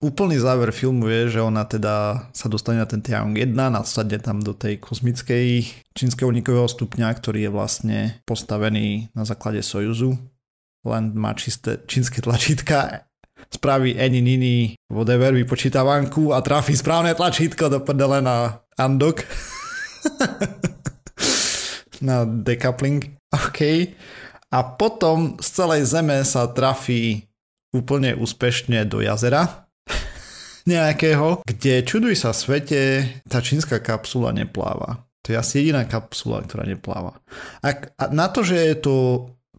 úplný 0.00 0.36
záver 0.40 0.72
filmu 0.72 1.08
je, 1.08 1.36
že 1.36 1.40
ona 1.44 1.68
teda 1.68 2.28
sa 2.32 2.46
dostane 2.48 2.80
na 2.80 2.88
ten 2.88 3.00
Tiang 3.00 3.36
1, 3.36 3.52
nasadne 3.52 4.20
tam 4.20 4.40
do 4.40 4.52
tej 4.52 4.76
kozmickej 4.80 5.68
čínskeho 5.92 6.28
unikového 6.28 6.68
stupňa, 6.68 7.08
ktorý 7.16 7.48
je 7.48 7.50
vlastne 7.52 7.98
postavený 8.28 9.12
na 9.16 9.28
základe 9.28 9.64
Sojuzu. 9.64 10.16
Len 10.84 11.16
má 11.16 11.32
čisté 11.32 11.80
čínske 11.88 12.20
tlačítka, 12.20 13.08
spraví 13.50 13.96
any 13.96 14.20
nini 14.20 14.76
whatever, 14.92 15.34
vypočítavanku 15.34 16.34
a 16.34 16.40
trafí 16.40 16.76
správne 16.76 17.16
tlačítko 17.16 17.68
do 17.68 17.80
prdele 17.80 18.20
na 18.20 18.60
Andok. 18.78 19.24
na 22.04 22.24
decoupling. 22.24 23.16
OK. 23.32 23.60
A 24.54 24.62
potom 24.62 25.34
z 25.40 25.48
celej 25.50 25.88
zeme 25.88 26.22
sa 26.22 26.46
trafí 26.46 27.26
úplne 27.74 28.14
úspešne 28.14 28.86
do 28.86 29.02
jazera 29.02 29.66
nejakého, 30.70 31.42
kde 31.42 31.82
čuduj 31.82 32.14
sa 32.14 32.30
svete, 32.30 33.02
tá 33.26 33.42
čínska 33.42 33.82
kapsula 33.82 34.30
nepláva. 34.30 35.02
To 35.24 35.32
je 35.32 35.40
asi 35.40 35.64
jediná 35.64 35.88
kapsula, 35.88 36.44
ktorá 36.44 36.68
nepláva. 36.68 37.16
A 37.64 37.72
na 38.12 38.28
to, 38.28 38.44
že 38.44 38.60
je 38.60 38.76
to 38.76 38.94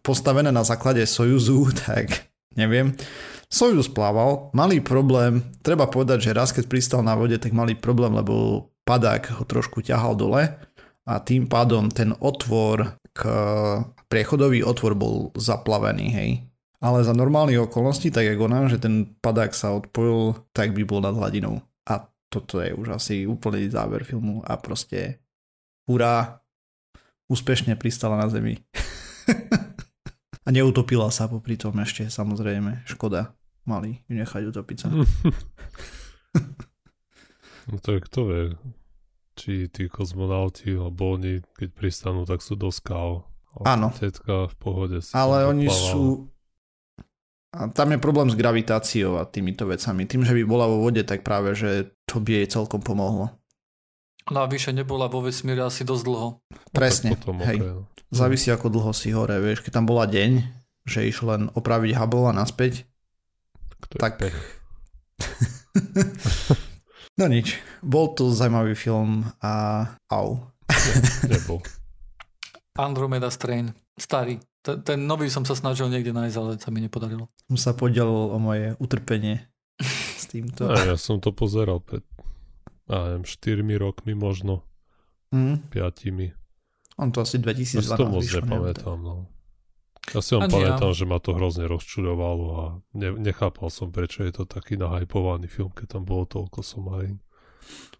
postavené 0.06 0.54
na 0.54 0.62
základe 0.62 1.02
Sojuzu, 1.02 1.74
tak 1.82 2.30
neviem. 2.54 2.94
Sojuz 3.50 3.90
plával, 3.90 4.54
malý 4.54 4.78
problém, 4.82 5.42
treba 5.62 5.86
povedať, 5.90 6.30
že 6.30 6.34
raz 6.34 6.50
keď 6.54 6.70
pristal 6.70 7.02
na 7.02 7.18
vode, 7.18 7.34
tak 7.38 7.54
malý 7.54 7.74
problém, 7.74 8.14
lebo 8.14 8.66
padák 8.86 9.38
ho 9.38 9.44
trošku 9.46 9.82
ťahal 9.82 10.14
dole 10.14 10.50
a 11.06 11.12
tým 11.22 11.46
pádom 11.46 11.86
ten 11.90 12.10
otvor 12.18 12.98
k 13.14 13.22
priechodový 14.10 14.66
otvor 14.66 14.98
bol 14.98 15.30
zaplavený, 15.38 16.06
hej. 16.10 16.30
Ale 16.82 17.06
za 17.06 17.14
normálnych 17.16 17.70
okolností, 17.70 18.12
tak 18.12 18.26
ako 18.26 18.42
ona, 18.50 18.68
že 18.68 18.82
ten 18.82 19.16
padák 19.18 19.54
sa 19.54 19.74
odpojil, 19.74 20.36
tak 20.52 20.76
by 20.76 20.82
bol 20.84 21.00
nad 21.00 21.16
hladinou. 21.16 21.62
A 21.88 22.04
toto 22.28 22.60
je 22.60 22.74
už 22.74 22.98
asi 22.98 23.24
úplný 23.24 23.70
záver 23.70 24.04
filmu 24.04 24.42
a 24.44 24.58
proste 24.60 25.22
hurá, 25.88 26.42
úspešne 27.30 27.78
pristala 27.78 28.18
na 28.18 28.28
zemi. 28.28 28.60
a 30.46 30.48
neutopila 30.54 31.10
sa 31.10 31.26
popri 31.26 31.58
tom 31.58 31.74
ešte, 31.82 32.06
samozrejme, 32.06 32.86
škoda. 32.86 33.34
Mali 33.66 33.98
ju 34.06 34.14
nechať 34.14 34.42
utopiť 34.54 34.76
sa. 34.78 34.88
No 37.66 37.82
to 37.82 37.98
je 37.98 38.00
kto 38.06 38.20
vie, 38.30 38.44
či 39.34 39.66
tí 39.66 39.90
kozmonauti 39.90 40.78
alebo 40.78 41.18
oni, 41.18 41.42
keď 41.58 41.68
pristanú, 41.74 42.22
tak 42.22 42.38
sú 42.38 42.54
do 42.54 42.70
skál. 42.70 43.26
A 43.58 43.74
Áno. 43.74 43.90
Tetka 43.90 44.46
v 44.46 44.54
pohode 44.54 44.98
si 45.02 45.10
Ale 45.10 45.50
oni 45.50 45.66
sú... 45.66 46.30
A 47.56 47.72
tam 47.72 47.90
je 47.90 47.98
problém 47.98 48.28
s 48.30 48.36
gravitáciou 48.36 49.16
a 49.16 49.24
týmito 49.24 49.64
vecami. 49.66 50.04
Tým, 50.04 50.22
že 50.22 50.36
by 50.36 50.42
bola 50.44 50.68
vo 50.68 50.84
vode, 50.84 51.00
tak 51.02 51.24
práve, 51.24 51.56
že 51.56 51.90
to 52.04 52.20
by 52.20 52.44
jej 52.44 52.46
celkom 52.52 52.84
pomohlo. 52.84 53.32
Navyše 54.26 54.74
nebola 54.74 55.06
vo 55.06 55.22
vesmíre 55.22 55.62
asi 55.62 55.86
dosť 55.86 56.02
dlho. 56.02 56.28
Presne, 56.74 57.14
potom, 57.14 57.38
hej. 57.46 57.62
okay, 57.62 57.70
no. 57.70 57.86
Závisí 58.10 58.50
ako 58.50 58.70
dlho 58.70 58.90
si 58.90 59.14
hore, 59.14 59.38
vieš, 59.38 59.62
keď 59.62 59.82
tam 59.82 59.86
bola 59.86 60.06
deň, 60.06 60.42
že 60.86 61.06
išlo 61.06 61.34
len 61.34 61.42
opraviť 61.54 61.94
Hubble 61.98 62.30
a 62.30 62.32
naspäť, 62.34 62.86
Kto 63.80 63.94
tak... 64.00 64.18
no 67.18 67.24
nič, 67.28 67.60
bol 67.84 68.12
to 68.16 68.32
zaujímavý 68.32 68.74
film 68.74 69.28
a 69.40 69.84
au. 70.10 70.50
Nebol. 71.28 71.60
Andromeda 72.76 73.32
Strain. 73.32 73.72
Starý. 73.96 74.40
Ten, 74.60 74.82
ten 74.84 74.98
nový 75.06 75.32
som 75.32 75.46
sa 75.46 75.56
snažil 75.56 75.88
niekde 75.88 76.12
nájsť, 76.12 76.36
ale 76.36 76.52
sa 76.60 76.68
mi 76.68 76.84
nepodarilo. 76.84 77.30
Som 77.48 77.56
sa 77.56 77.72
podelil 77.72 78.34
o 78.34 78.36
moje 78.36 78.76
utrpenie 78.76 79.48
s 80.18 80.28
týmto. 80.28 80.68
A 80.68 80.92
ja 80.92 80.96
som 81.00 81.22
to 81.22 81.32
pozeral 81.32 81.80
pred 81.80 82.04
neviem, 82.88 83.22
4 83.22 83.34
rokmi 83.76 84.12
možno, 84.12 84.62
Mm, 85.28 85.58
5. 85.68 86.32
on 86.96 87.10
to 87.10 87.20
asi 87.20 87.36
Ja 87.36 87.50
2012 87.50 87.82
si 87.82 87.92
to 87.92 88.04
moc 88.04 88.22
vyšlo, 88.22 88.40
neviem. 88.40 88.46
nepamätám. 88.48 88.98
No. 88.98 89.14
Ja 90.08 90.20
si 90.20 90.32
len 90.32 90.42
Ani 90.44 90.54
ja. 90.54 90.58
pamätám, 90.72 90.92
že 90.92 91.04
ma 91.04 91.18
to 91.18 91.30
hrozne 91.32 91.66
rozčuľovalo 91.66 92.46
a 92.54 92.64
ne, 92.92 93.08
nechápal 93.12 93.66
som, 93.68 93.90
prečo 93.90 94.22
je 94.22 94.30
to 94.32 94.44
taký 94.44 94.76
nahypovaný 94.76 95.46
film, 95.46 95.68
keď 95.68 95.98
tam 95.98 96.02
bolo 96.04 96.22
toľko 96.24 96.62
somarín. 96.62 97.18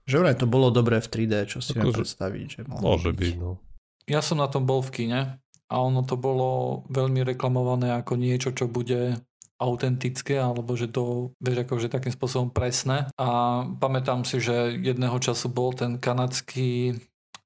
Že 0.04 0.22
vraj 0.22 0.36
to 0.36 0.46
bolo 0.46 0.70
dobré 0.70 0.96
v 0.96 1.08
3D, 1.08 1.34
čo 1.48 1.58
si 1.58 1.74
viem 1.74 1.82
Akože- 1.84 1.98
predstaviť, 1.98 2.46
že 2.46 2.60
Môže 2.70 3.10
byť, 3.10 3.34
no. 3.36 3.58
Ja 4.06 4.22
som 4.22 4.38
na 4.38 4.46
tom 4.46 4.62
bol 4.62 4.78
v 4.80 4.90
kine 4.92 5.20
a 5.66 5.74
ono 5.74 6.00
to 6.00 6.14
bolo 6.14 6.46
veľmi 6.86 7.26
reklamované 7.26 7.90
ako 7.92 8.14
niečo, 8.14 8.54
čo 8.54 8.70
bude 8.70 9.18
autentické, 9.56 10.36
alebo 10.36 10.72
že 10.72 10.86
to, 10.86 11.30
vieš, 11.38 11.64
akože 11.64 11.88
takým 11.88 12.10
spôsobom 12.10 12.48
presné. 12.48 13.08
A 13.14 13.28
pamätám 13.66 14.22
si, 14.22 14.36
že 14.36 14.52
jedného 14.74 15.16
času 15.16 15.48
bol 15.48 15.72
ten 15.72 15.96
kanadský 15.96 16.96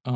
uh, 0.03 0.11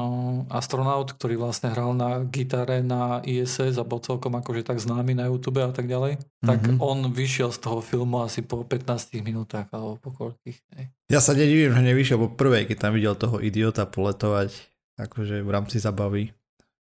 astronaut, 0.49 1.07
ktorý 1.07 1.37
vlastne 1.37 1.69
hral 1.69 1.93
na 1.93 2.19
gitare 2.21 2.81
na 2.81 3.21
ISS 3.21 3.75
a 3.75 3.83
bol 3.83 3.99
celkom 3.99 4.33
akože 4.33 4.63
tak 4.63 4.77
známy 4.77 5.13
na 5.13 5.27
YouTube 5.27 5.61
a 5.61 5.69
tak 5.69 5.85
ďalej. 5.85 6.19
Tak 6.41 6.59
Mhm. 6.67 6.77
on 6.79 7.09
vyšiel 7.09 7.49
z 7.49 7.59
toho 7.59 7.79
filmu 7.79 8.19
asi 8.19 8.41
po 8.41 8.61
15 8.61 9.21
minútach 9.21 9.69
alebo 9.69 9.95
po 9.95 10.11
koľkých. 10.11 10.57
Hej. 10.75 10.85
Ja 11.07 11.19
sa 11.19 11.31
nedivím, 11.31 11.71
že 11.71 11.81
nevyšiel 11.81 12.17
po 12.17 12.29
prvej, 12.29 12.65
keď 12.65 12.77
tam 12.79 12.91
videl 12.93 13.15
toho 13.15 13.37
idiota 13.39 13.85
poletovať, 13.85 14.51
akože 14.97 15.39
v 15.39 15.49
rámci 15.49 15.77
zabavy 15.77 16.33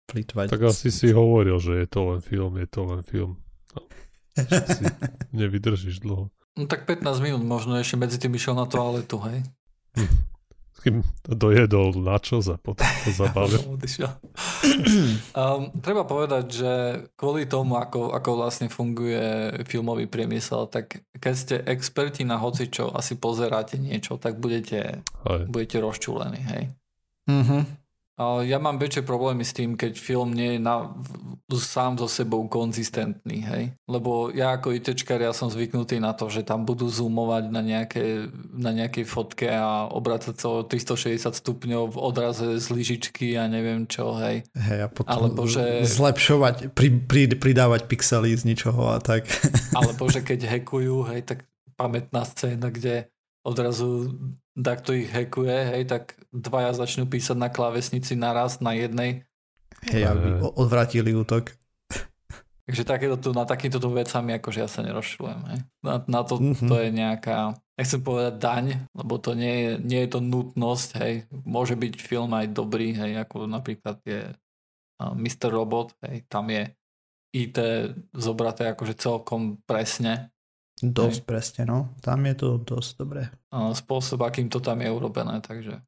plýtvať. 0.04 0.46
Tak 0.48 0.62
asi 0.64 0.88
si 0.88 1.10
hovoril, 1.10 1.58
že 1.58 1.72
je 1.74 1.88
to 1.88 2.00
len 2.06 2.20
film, 2.20 2.54
je 2.54 2.66
to 2.66 2.80
len 2.82 3.00
film. 3.02 3.32
No. 3.72 3.80
Si 4.36 4.84
nevydržíš 5.38 6.00
dlho. 6.02 6.32
No 6.56 6.64
tak 6.68 6.84
15 6.84 7.24
minút 7.24 7.42
možno 7.44 7.80
ešte 7.80 7.96
medzi 7.96 8.20
tým 8.20 8.36
išiel 8.36 8.52
na 8.52 8.68
toaletu, 8.68 9.16
hej. 9.24 9.40
Kým 10.82 11.06
dojedol 11.24 11.94
načos 12.02 12.50
a 12.50 12.58
potom 12.58 12.84
to 13.06 13.10
zabavil. 13.14 13.62
Um, 15.34 15.74
treba 15.82 16.06
povedať, 16.06 16.44
že 16.54 16.72
kvôli 17.18 17.50
tomu, 17.50 17.74
ako, 17.74 18.14
ako 18.14 18.30
vlastne 18.38 18.70
funguje 18.70 19.50
filmový 19.66 20.06
priemysel, 20.06 20.70
tak 20.70 21.02
keď 21.18 21.34
ste 21.34 21.56
experti 21.66 22.22
na 22.22 22.38
hocičo, 22.38 22.94
asi 22.94 23.18
pozeráte 23.18 23.74
niečo, 23.74 24.22
tak 24.22 24.38
budete, 24.38 25.02
Aj. 25.26 25.42
budete 25.50 25.82
rozčúlení, 25.82 26.40
hej. 26.46 26.62
Mhm. 27.26 27.81
Ja 28.20 28.60
mám 28.60 28.76
väčšie 28.76 29.08
problémy 29.08 29.40
s 29.40 29.56
tým, 29.56 29.72
keď 29.72 29.96
film 29.96 30.36
nie 30.36 30.56
je 30.56 30.60
na, 30.60 30.92
sám 31.48 31.96
so 31.96 32.08
sebou 32.08 32.44
konzistentný, 32.44 33.40
hej. 33.44 33.64
Lebo 33.88 34.28
ja 34.32 34.56
ako 34.56 34.72
ITčkar, 34.76 35.20
ja 35.20 35.32
som 35.32 35.48
zvyknutý 35.48 35.96
na 35.96 36.12
to, 36.12 36.28
že 36.28 36.44
tam 36.44 36.68
budú 36.68 36.92
zoomovať 36.92 37.44
na, 37.48 37.60
nejaké, 37.64 38.28
na 38.52 38.72
nejakej 38.72 39.04
fotke 39.08 39.48
a 39.48 39.88
obracať 39.88 40.34
sa 40.36 40.46
o 40.48 40.64
360 40.64 41.32
stupňov 41.32 41.96
v 41.96 41.98
odraze 41.98 42.46
z 42.60 42.66
lyžičky 42.68 43.36
a 43.40 43.48
neviem 43.48 43.88
čo, 43.88 44.12
hej. 44.20 44.44
Hej, 44.56 44.80
a 44.84 44.88
potom 44.92 45.12
Alebo 45.12 45.48
že- 45.48 45.84
zlepšovať, 45.84 46.76
pri, 46.76 46.88
pri, 46.92 47.22
pridávať 47.36 47.88
pixely 47.88 48.36
z 48.36 48.44
ničoho 48.44 48.92
a 48.92 49.00
tak. 49.00 49.24
Alebo 49.72 50.08
že 50.12 50.20
keď 50.20 50.60
hekujú, 50.60 51.08
hej, 51.08 51.24
tak 51.24 51.48
pamätná 51.80 52.28
scéna, 52.28 52.68
kde 52.68 53.08
odrazu 53.42 54.14
takto 54.52 54.92
ich 54.92 55.08
hekuje, 55.08 55.76
hej, 55.76 55.82
tak 55.88 56.02
dvaja 56.28 56.76
začnú 56.76 57.08
písať 57.08 57.36
na 57.36 57.48
klávesnici 57.48 58.12
naraz 58.14 58.60
na 58.60 58.76
jednej. 58.76 59.24
Hej, 59.88 60.08
aby 60.08 60.28
odvratili 60.54 61.12
útok. 61.12 61.56
Takže 62.68 62.84
takéto 62.84 63.16
tu, 63.18 63.28
na 63.34 63.42
takýmto 63.42 63.80
tu 63.80 63.88
vecami 63.90 64.36
akože 64.36 64.58
ja 64.60 64.68
sa 64.70 64.84
nerozšľujem. 64.84 65.40
Hej. 65.50 65.58
Na, 65.82 65.94
na 66.06 66.20
to, 66.22 66.38
Mhm. 66.38 66.68
to 66.68 66.74
je 66.78 66.88
nejaká, 66.92 67.36
nechcem 67.74 68.00
povedať 68.00 68.34
daň, 68.38 68.64
lebo 68.94 69.18
to 69.18 69.34
nie 69.34 69.56
je, 69.58 69.70
nie 69.82 70.00
je 70.04 70.10
to 70.12 70.20
nutnosť, 70.20 70.88
hej. 71.02 71.14
Môže 71.42 71.74
byť 71.74 71.92
film 71.98 72.30
aj 72.32 72.52
dobrý, 72.52 72.94
hej, 72.94 73.24
ako 73.24 73.48
napríklad 73.48 73.98
je 74.04 74.30
Mr. 75.02 75.50
Robot, 75.50 75.98
hej, 76.06 76.22
tam 76.30 76.46
je 76.46 76.70
IT 77.32 77.56
zobraté 78.12 78.68
akože 78.70 78.94
celkom 78.94 79.58
presne, 79.64 80.30
Dosť 80.82 81.22
presne, 81.22 81.62
no. 81.70 81.94
Tam 82.02 82.18
je 82.26 82.34
to 82.34 82.58
dosť 82.58 82.90
dobré. 82.98 83.30
uh, 83.54 83.70
spôsob, 83.70 84.26
akým 84.26 84.50
to 84.50 84.58
tam 84.58 84.82
je 84.82 84.90
urobené, 84.90 85.38
takže 85.38 85.78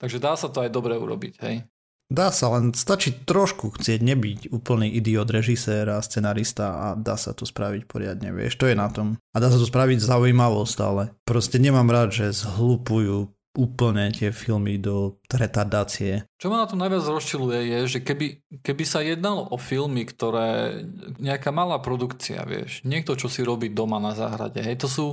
takže 0.00 0.16
dá 0.16 0.32
sa 0.40 0.48
to 0.48 0.64
aj 0.64 0.72
dobre 0.72 0.96
urobiť, 0.96 1.34
hej. 1.44 1.68
Dá 2.08 2.32
sa, 2.32 2.48
len 2.56 2.72
stačí 2.72 3.12
trošku 3.12 3.76
chcieť 3.76 4.00
nebyť 4.00 4.40
úplný 4.48 4.88
idiot 4.96 5.28
režiséra, 5.28 6.00
scenarista 6.00 6.80
a 6.80 6.86
dá 6.96 7.20
sa 7.20 7.36
to 7.36 7.44
spraviť 7.44 7.84
poriadne, 7.84 8.32
vieš, 8.32 8.56
to 8.56 8.64
je 8.64 8.72
na 8.72 8.88
tom. 8.88 9.20
A 9.36 9.44
dá 9.44 9.52
sa 9.52 9.60
to 9.60 9.68
spraviť 9.68 10.00
zaujímavo 10.00 10.64
stále. 10.64 11.12
Proste 11.28 11.60
nemám 11.60 11.92
rád, 11.92 12.16
že 12.16 12.32
zhlupujú 12.32 13.28
úplne 13.56 14.12
tie 14.12 14.30
filmy 14.30 14.76
do 14.78 15.18
retardácie. 15.30 16.28
Čo 16.36 16.52
ma 16.52 16.62
na 16.62 16.68
tom 16.68 16.78
najviac 16.78 17.04
rozčiluje 17.08 17.58
je, 17.64 17.78
že 17.96 17.98
keby, 18.04 18.26
keby 18.60 18.84
sa 18.84 19.00
jednalo 19.00 19.48
o 19.50 19.56
filmy, 19.56 20.04
ktoré 20.04 20.82
nejaká 21.18 21.50
malá 21.50 21.80
produkcia, 21.82 22.44
vieš, 22.44 22.84
niekto, 22.84 23.16
čo 23.18 23.26
si 23.26 23.42
robí 23.42 23.72
doma 23.72 23.98
na 23.98 24.14
záhrade, 24.14 24.60
hej, 24.62 24.78
to 24.78 24.86
sú, 24.86 25.06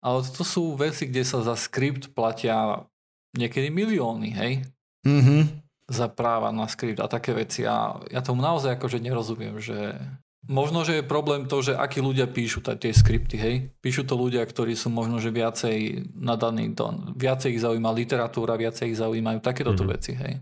ale 0.00 0.24
to 0.24 0.42
sú 0.42 0.74
veci, 0.74 1.06
kde 1.06 1.22
sa 1.22 1.44
za 1.44 1.54
skript 1.54 2.16
platia 2.16 2.86
niekedy 3.36 3.70
milióny, 3.70 4.30
hej, 4.34 4.52
Mhm. 5.06 5.64
za 5.90 6.06
práva 6.12 6.52
na 6.52 6.68
skript 6.70 7.00
a 7.02 7.10
také 7.10 7.34
veci 7.34 7.66
a 7.66 7.98
ja 8.12 8.20
tomu 8.22 8.44
naozaj 8.44 8.78
akože 8.78 9.02
nerozumiem, 9.02 9.58
že 9.58 9.98
možno, 10.48 10.86
že 10.86 11.00
je 11.00 11.04
problém 11.04 11.44
to, 11.44 11.60
že 11.60 11.76
akí 11.76 12.00
ľudia 12.00 12.24
píšu 12.30 12.64
ta- 12.64 12.78
tie 12.78 12.94
skripty, 12.94 13.36
hej. 13.36 13.54
Píšu 13.84 14.08
to 14.08 14.16
ľudia, 14.16 14.40
ktorí 14.46 14.72
sú 14.72 14.88
možno, 14.88 15.20
že 15.20 15.34
viacej 15.34 16.08
nadaní, 16.16 16.72
do, 16.72 17.12
viacej 17.18 17.58
ich 17.58 17.62
zaujíma 17.64 17.92
literatúra, 17.92 18.56
viacej 18.56 18.94
ich 18.94 19.00
zaujímajú 19.00 19.38
takéto 19.44 19.76
mm-hmm. 19.76 19.84
Mhm. 19.84 19.94
veci, 19.96 20.12
hej. 20.16 20.34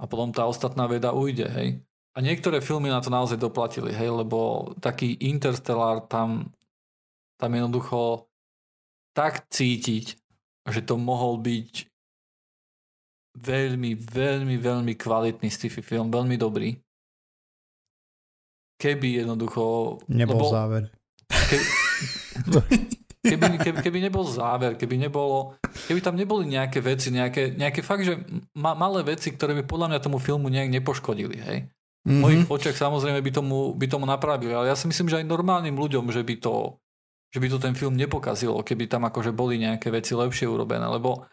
A 0.00 0.04
potom 0.10 0.34
tá 0.34 0.48
ostatná 0.48 0.90
veda 0.90 1.14
ujde, 1.14 1.46
hej. 1.46 1.78
A 2.14 2.22
niektoré 2.22 2.62
filmy 2.62 2.90
na 2.90 3.02
to 3.02 3.10
naozaj 3.10 3.38
doplatili, 3.38 3.90
hej, 3.90 4.10
lebo 4.10 4.70
taký 4.78 5.18
Interstellar 5.18 6.06
tam, 6.06 6.54
tam 7.38 7.50
jednoducho 7.50 8.30
tak 9.14 9.46
cítiť, 9.50 10.18
že 10.70 10.80
to 10.82 10.94
mohol 10.98 11.38
byť 11.42 11.90
veľmi, 13.34 13.98
veľmi, 13.98 14.56
veľmi 14.58 14.94
kvalitný 14.94 15.50
sci-fi 15.50 15.82
film, 15.82 16.10
veľmi 16.10 16.38
dobrý. 16.38 16.83
Keby 18.74 19.22
jednoducho... 19.22 19.62
Nebol 20.06 20.38
lebo 20.38 20.46
záver. 20.50 20.82
Keby, 21.30 21.64
keby, 23.30 23.46
keby, 23.58 23.78
keby 23.80 23.98
nebol 24.02 24.24
záver, 24.26 24.76
keby 24.76 25.00
nebolo, 25.00 25.56
keby 25.88 26.00
tam 26.00 26.14
neboli 26.14 26.44
nejaké 26.46 26.78
veci, 26.78 27.08
nejaké, 27.08 27.56
nejaké 27.56 27.80
fakt, 27.80 28.04
že 28.04 28.20
ma, 28.52 28.76
malé 28.76 29.00
veci, 29.02 29.32
ktoré 29.32 29.56
by 29.56 29.64
podľa 29.64 29.88
mňa 29.94 30.00
tomu 30.02 30.18
filmu 30.20 30.52
nejak 30.52 30.70
nepoškodili, 30.70 31.38
hej. 31.40 31.58
V 32.04 32.12
Mhm. 32.12 32.20
mojich 32.20 32.44
očiach 32.52 32.76
samozrejme 32.76 33.24
by 33.24 33.30
tomu, 33.32 33.72
by 33.72 33.86
tomu 33.88 34.04
napravili, 34.04 34.52
ale 34.52 34.68
ja 34.68 34.76
si 34.76 34.84
myslím, 34.84 35.08
že 35.08 35.24
aj 35.24 35.26
normálnym 35.26 35.72
ľuďom, 35.72 36.12
že 36.12 36.20
by 36.20 36.36
to, 36.36 36.76
že 37.32 37.40
by 37.40 37.48
to 37.48 37.56
ten 37.56 37.72
film 37.72 37.96
nepokazilo, 37.96 38.60
keby 38.60 38.84
tam 38.86 39.08
akože 39.08 39.32
boli 39.32 39.56
nejaké 39.56 39.88
veci 39.88 40.12
lepšie 40.12 40.44
urobené, 40.44 40.84
lebo 40.84 41.24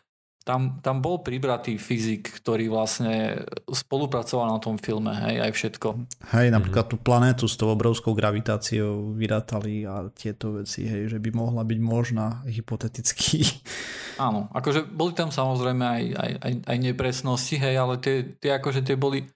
tam, 0.41 0.81
tam 0.81 1.05
bol 1.05 1.21
pribratý 1.21 1.77
fyzik, 1.77 2.41
ktorý 2.41 2.73
vlastne 2.73 3.45
spolupracoval 3.69 4.49
na 4.49 4.57
tom 4.57 4.81
filme, 4.81 5.13
hej, 5.13 5.37
aj 5.37 5.51
všetko. 5.53 5.87
Hej, 6.33 6.49
napríklad 6.49 6.89
tú 6.89 6.97
planétu 6.97 7.45
s 7.45 7.53
tou 7.53 7.69
obrovskou 7.69 8.17
gravitáciou 8.17 9.13
vyrátali 9.13 9.85
a 9.85 10.09
tieto 10.09 10.57
veci, 10.57 10.89
hej, 10.89 11.13
že 11.13 11.21
by 11.21 11.29
mohla 11.29 11.61
byť 11.61 11.79
možná 11.79 12.41
hypoteticky. 12.49 13.45
Áno, 14.25 14.49
akože 14.49 14.89
boli 14.89 15.13
tam 15.13 15.29
samozrejme 15.29 15.83
aj, 15.85 16.03
aj, 16.17 16.31
aj, 16.41 16.53
aj 16.65 16.77
nepresnosti, 16.89 17.55
hej, 17.61 17.75
ale 17.77 18.01
tie, 18.01 18.33
tie 18.41 18.57
akože 18.57 18.81
tie 18.81 18.97
boli, 18.97 19.29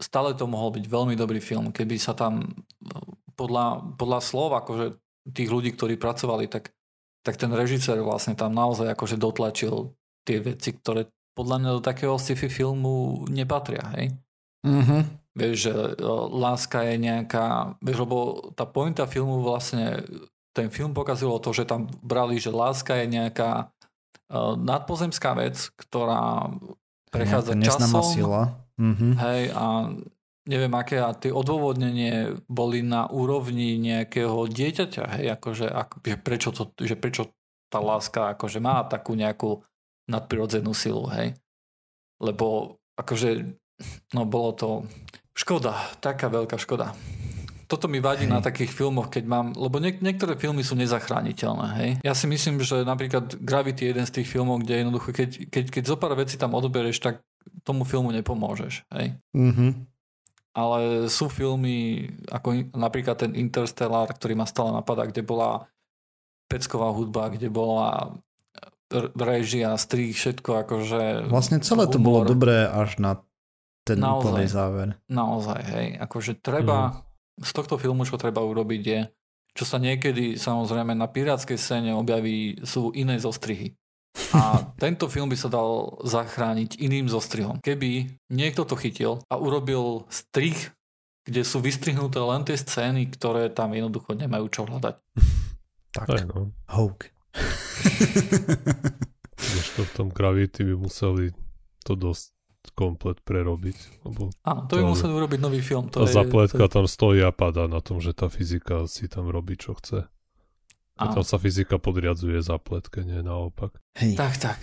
stále 0.00 0.32
to 0.32 0.48
mohol 0.48 0.72
byť 0.72 0.84
veľmi 0.88 1.20
dobrý 1.20 1.40
film, 1.44 1.68
keby 1.68 2.00
sa 2.00 2.16
tam 2.16 2.48
podľa, 3.36 3.92
podľa 4.00 4.20
slov 4.24 4.56
akože 4.64 4.96
tých 5.36 5.52
ľudí, 5.52 5.76
ktorí 5.76 6.00
pracovali, 6.00 6.48
tak, 6.48 6.72
tak 7.20 7.36
ten 7.36 7.52
režisér 7.52 8.00
vlastne 8.00 8.32
tam 8.32 8.56
naozaj 8.56 8.88
akože 8.96 9.20
dotlačil 9.20 9.92
tie 10.26 10.42
veci, 10.42 10.74
ktoré 10.74 11.06
podľa 11.38 11.56
mňa 11.62 11.70
do 11.78 11.82
takého 11.84 12.18
sci-fi 12.18 12.50
filmu 12.50 13.24
nepatria, 13.30 13.86
hej. 13.94 14.10
Mhm. 14.66 14.98
Vieš, 15.36 15.56
že 15.68 15.74
e, 15.76 15.92
láska 16.32 16.80
je 16.88 16.96
nejaká, 16.96 17.76
vieš, 17.84 18.08
lebo 18.08 18.50
tá 18.56 18.64
pointa 18.64 19.04
filmu 19.04 19.44
vlastne, 19.44 20.02
ten 20.56 20.72
film 20.72 20.96
pokazilo 20.96 21.36
to, 21.38 21.52
že 21.52 21.68
tam 21.68 21.86
brali, 22.00 22.40
že 22.40 22.48
láska 22.48 22.96
je 22.96 23.12
nejaká 23.12 23.68
uh, 23.68 24.56
nadpozemská 24.56 25.36
vec, 25.36 25.68
ktorá 25.76 26.48
prechádza 27.12 27.52
Nejaká 27.52 27.84
časom. 27.84 28.00
sila. 28.08 28.42
Mhm. 28.80 29.08
Hej, 29.20 29.42
a 29.52 29.92
neviem 30.48 30.72
aké, 30.72 30.96
a 30.96 31.12
tie 31.12 31.28
odôvodnenie 31.28 32.40
boli 32.48 32.80
na 32.80 33.04
úrovni 33.10 33.76
nejakého 33.76 34.48
dieťaťa, 34.48 35.04
hej, 35.20 35.26
akože, 35.36 35.66
ako, 35.68 35.94
že, 36.00 36.16
prečo 36.16 36.48
to, 36.56 36.62
že 36.80 36.96
prečo 36.96 37.28
tá 37.68 37.82
láska 37.82 38.32
akože 38.38 38.62
má 38.62 38.86
takú 38.86 39.18
nejakú 39.18 39.60
nadprirodzenú 40.06 40.72
silu, 40.72 41.06
hej. 41.12 41.34
Lebo 42.22 42.78
akože, 42.96 43.44
no 44.16 44.22
bolo 44.24 44.50
to 44.56 44.68
škoda, 45.36 45.76
taká 46.00 46.32
veľká 46.32 46.56
škoda. 46.56 46.96
Toto 47.66 47.90
mi 47.90 47.98
vadí 47.98 48.30
Hej. 48.30 48.32
na 48.32 48.38
takých 48.38 48.70
filmoch, 48.70 49.10
keď 49.10 49.24
mám, 49.26 49.46
lebo 49.58 49.82
niek- 49.82 49.98
niektoré 49.98 50.38
filmy 50.38 50.62
sú 50.62 50.78
nezachrániteľné, 50.78 51.66
hej. 51.82 51.90
Ja 52.06 52.14
si 52.14 52.30
myslím, 52.30 52.62
že 52.62 52.86
napríklad 52.86 53.42
Gravity 53.42 53.82
je 53.82 53.90
jeden 53.90 54.06
z 54.06 54.14
tých 54.22 54.30
filmov, 54.30 54.62
kde 54.62 54.86
jednoducho, 54.86 55.10
keď, 55.10 55.50
keď, 55.50 55.64
keď 55.74 55.82
zo 55.82 55.98
pár 55.98 56.14
vecí 56.14 56.38
tam 56.38 56.54
odbereš, 56.54 57.02
tak 57.02 57.26
tomu 57.66 57.82
filmu 57.82 58.14
nepomôžeš, 58.14 58.86
hej. 58.94 59.18
Mhm. 59.34 59.82
Ale 60.56 61.10
sú 61.12 61.28
filmy, 61.28 62.08
ako 62.32 62.72
napríklad 62.72 63.18
ten 63.20 63.36
Interstellar, 63.36 64.08
ktorý 64.08 64.38
ma 64.38 64.48
stále 64.48 64.72
napadá, 64.72 65.04
kde 65.04 65.20
bola 65.20 65.68
pecková 66.48 66.88
hudba, 66.94 67.28
kde 67.28 67.50
bola 67.50 68.14
režia, 69.18 69.74
strih, 69.74 70.14
všetko 70.14 70.66
akože... 70.66 71.26
Vlastne 71.26 71.58
celé 71.58 71.90
to 71.90 71.98
bolo 71.98 72.22
dobré 72.22 72.66
až 72.70 72.98
na 73.02 73.12
ten 73.86 74.02
Naozaj. 74.02 74.18
úplný 74.18 74.44
záver. 74.50 74.88
Naozaj, 75.06 75.60
hej. 75.62 75.88
Akože 76.02 76.32
treba, 76.38 77.06
z 77.38 77.50
tohto 77.54 77.78
filmu, 77.78 78.02
čo 78.02 78.18
treba 78.18 78.42
urobiť 78.42 78.82
je, 78.82 79.00
čo 79.56 79.64
sa 79.64 79.78
niekedy 79.78 80.36
samozrejme 80.36 80.92
na 80.92 81.06
pirátskej 81.06 81.56
scéne 81.56 81.94
objaví, 81.94 82.60
sú 82.66 82.90
iné 82.92 83.16
zostrihy. 83.22 83.78
A 84.34 84.58
tento 84.82 85.06
film 85.06 85.30
by 85.30 85.38
sa 85.38 85.48
dal 85.48 86.02
zachrániť 86.02 86.82
iným 86.82 87.06
zostrihom. 87.06 87.62
Keby 87.62 88.20
niekto 88.28 88.66
to 88.66 88.74
chytil 88.74 89.22
a 89.30 89.38
urobil 89.38 90.04
strih, 90.10 90.58
kde 91.26 91.42
sú 91.42 91.58
vystrihnuté 91.62 92.22
len 92.22 92.42
tie 92.46 92.58
scény, 92.58 93.10
ktoré 93.14 93.50
tam 93.50 93.74
jednoducho 93.74 94.14
nemajú 94.14 94.46
čo 94.50 94.62
hľadať. 94.66 94.96
Tak, 95.96 96.28
no. 96.28 96.52
Kdežto 99.36 99.80
v 99.84 99.92
tom 99.94 100.08
Gravity 100.08 100.64
by 100.64 100.74
museli 100.74 101.32
to 101.84 101.94
dosť 101.94 102.36
komplet 102.74 103.22
prerobiť. 103.22 104.04
Lebo 104.04 104.34
Áno, 104.42 104.66
to 104.66 104.80
by 104.80 104.84
museli 104.84 105.12
urobiť 105.14 105.38
nový 105.38 105.60
film. 105.62 105.86
To 105.94 106.02
tá 106.02 106.10
je, 106.10 106.16
zapletka 106.16 106.66
to 106.66 106.70
je, 106.70 106.74
tam 106.74 106.86
stojí 106.90 107.20
a 107.22 107.30
padá 107.30 107.70
na 107.70 107.78
tom, 107.78 108.02
že 108.02 108.10
tá 108.10 108.26
fyzika 108.26 108.90
si 108.90 109.06
tam 109.06 109.30
robí, 109.30 109.54
čo 109.54 109.78
chce. 109.78 110.10
A 110.96 111.02
tam 111.12 111.20
sa 111.20 111.36
fyzika 111.36 111.76
podriadzuje 111.76 112.40
zapletke, 112.40 113.04
nie 113.04 113.20
naopak. 113.20 113.76
Hej. 114.00 114.16
Tak, 114.16 114.40
tak. 114.40 114.60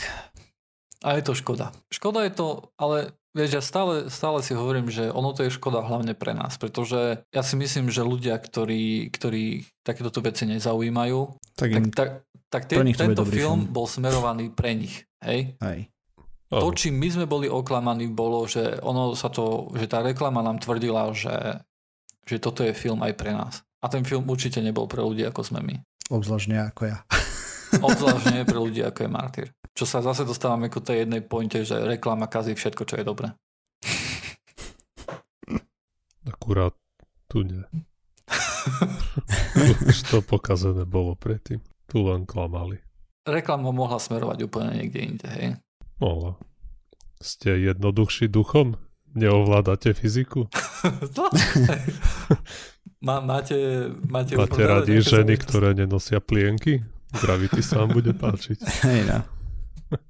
A 1.03 1.19
je 1.19 1.23
to 1.27 1.35
škoda. 1.35 1.75
Škoda 1.91 2.23
je 2.23 2.31
to, 2.31 2.47
ale 2.79 3.11
vieš, 3.35 3.59
ja 3.59 3.61
stále, 3.61 4.07
stále 4.07 4.39
si 4.39 4.55
hovorím, 4.55 4.87
že 4.87 5.11
ono 5.11 5.35
to 5.35 5.43
je 5.43 5.51
škoda 5.51 5.83
hlavne 5.83 6.15
pre 6.15 6.31
nás, 6.31 6.55
pretože 6.55 7.19
ja 7.27 7.41
si 7.43 7.59
myslím, 7.59 7.91
že 7.91 8.07
ľudia, 8.07 8.39
ktorí, 8.39 9.11
ktorí 9.11 9.67
takéto 9.83 10.23
veci 10.23 10.47
nezaujímajú, 10.47 11.19
Tak 11.59 11.69
tak, 11.69 11.83
im, 11.83 11.85
tak, 11.91 12.09
tak 12.47 12.63
tie, 12.71 12.79
to 12.79 12.87
bude 12.87 12.95
tento 12.95 13.23
film 13.27 13.67
film. 13.67 13.73
bol 13.73 13.85
smerovaný 13.89 14.53
pre 14.53 14.77
nich. 14.77 15.03
Hej? 15.19 15.59
hej. 15.59 15.91
To, 16.53 16.69
čím 16.69 17.01
my 17.01 17.09
sme 17.09 17.25
boli 17.25 17.49
oklamaní, 17.49 18.13
bolo, 18.13 18.45
že 18.45 18.77
ono 18.85 19.17
sa 19.17 19.33
to, 19.33 19.73
že 19.73 19.89
tá 19.89 20.05
reklama 20.05 20.45
nám 20.45 20.61
tvrdila, 20.61 21.09
že, 21.09 21.65
že 22.29 22.37
toto 22.37 22.61
je 22.61 22.77
film 22.77 23.01
aj 23.01 23.13
pre 23.17 23.33
nás. 23.33 23.65
A 23.81 23.89
ten 23.89 24.05
film 24.05 24.29
určite 24.29 24.61
nebol 24.61 24.85
pre 24.85 25.01
ľudí, 25.01 25.25
ako 25.25 25.41
sme 25.41 25.65
my. 25.65 25.75
Obzvlášť 26.13 26.53
ako 26.71 26.81
ja. 26.85 27.01
Obzvlášť 27.81 28.25
nie 28.33 28.43
pre 28.45 28.59
ľudí, 28.59 28.81
ako 28.85 28.99
je 29.05 29.09
Martyr. 29.09 29.47
Čo 29.73 29.85
sa 29.89 30.05
zase 30.05 30.27
dostávame 30.27 30.69
ku 30.69 30.83
tej 30.83 31.07
jednej 31.07 31.25
pointe, 31.25 31.65
že 31.65 31.81
reklama 31.81 32.29
kazí 32.29 32.53
všetko, 32.53 32.83
čo 32.85 32.95
je 33.01 33.05
dobré. 33.05 33.33
Akurát 36.29 36.77
tu 37.25 37.41
nie. 37.41 37.63
Už 39.89 39.97
to 40.07 40.21
pokazené 40.21 40.85
bolo 40.85 41.17
predtým. 41.17 41.59
Tu 41.89 41.97
len 41.99 42.23
klamali. 42.29 42.79
Reklama 43.23 43.71
mohla 43.71 43.97
smerovať 43.97 44.45
úplne 44.45 44.83
niekde 44.83 44.99
inde, 44.99 45.27
hej. 45.27 45.45
Mohla. 45.97 46.35
Ste 47.23 47.55
jednoduchší 47.55 48.27
duchom? 48.27 48.75
Neovládate 49.13 49.93
fyziku? 49.95 50.49
No. 51.15 51.31
Má, 53.03 53.19
máte, 53.19 53.55
máte, 54.07 54.35
Máte 54.39 54.63
radi 54.63 54.99
ženy, 55.03 55.35
ktoré 55.35 55.75
nenosia 55.75 56.23
plienky? 56.23 56.87
Gravity 57.13 57.61
sa 57.61 57.85
vám 57.85 57.93
bude 57.93 58.17
páčiť. 58.17 58.57
Hej, 58.89 59.05
no. 59.05 59.21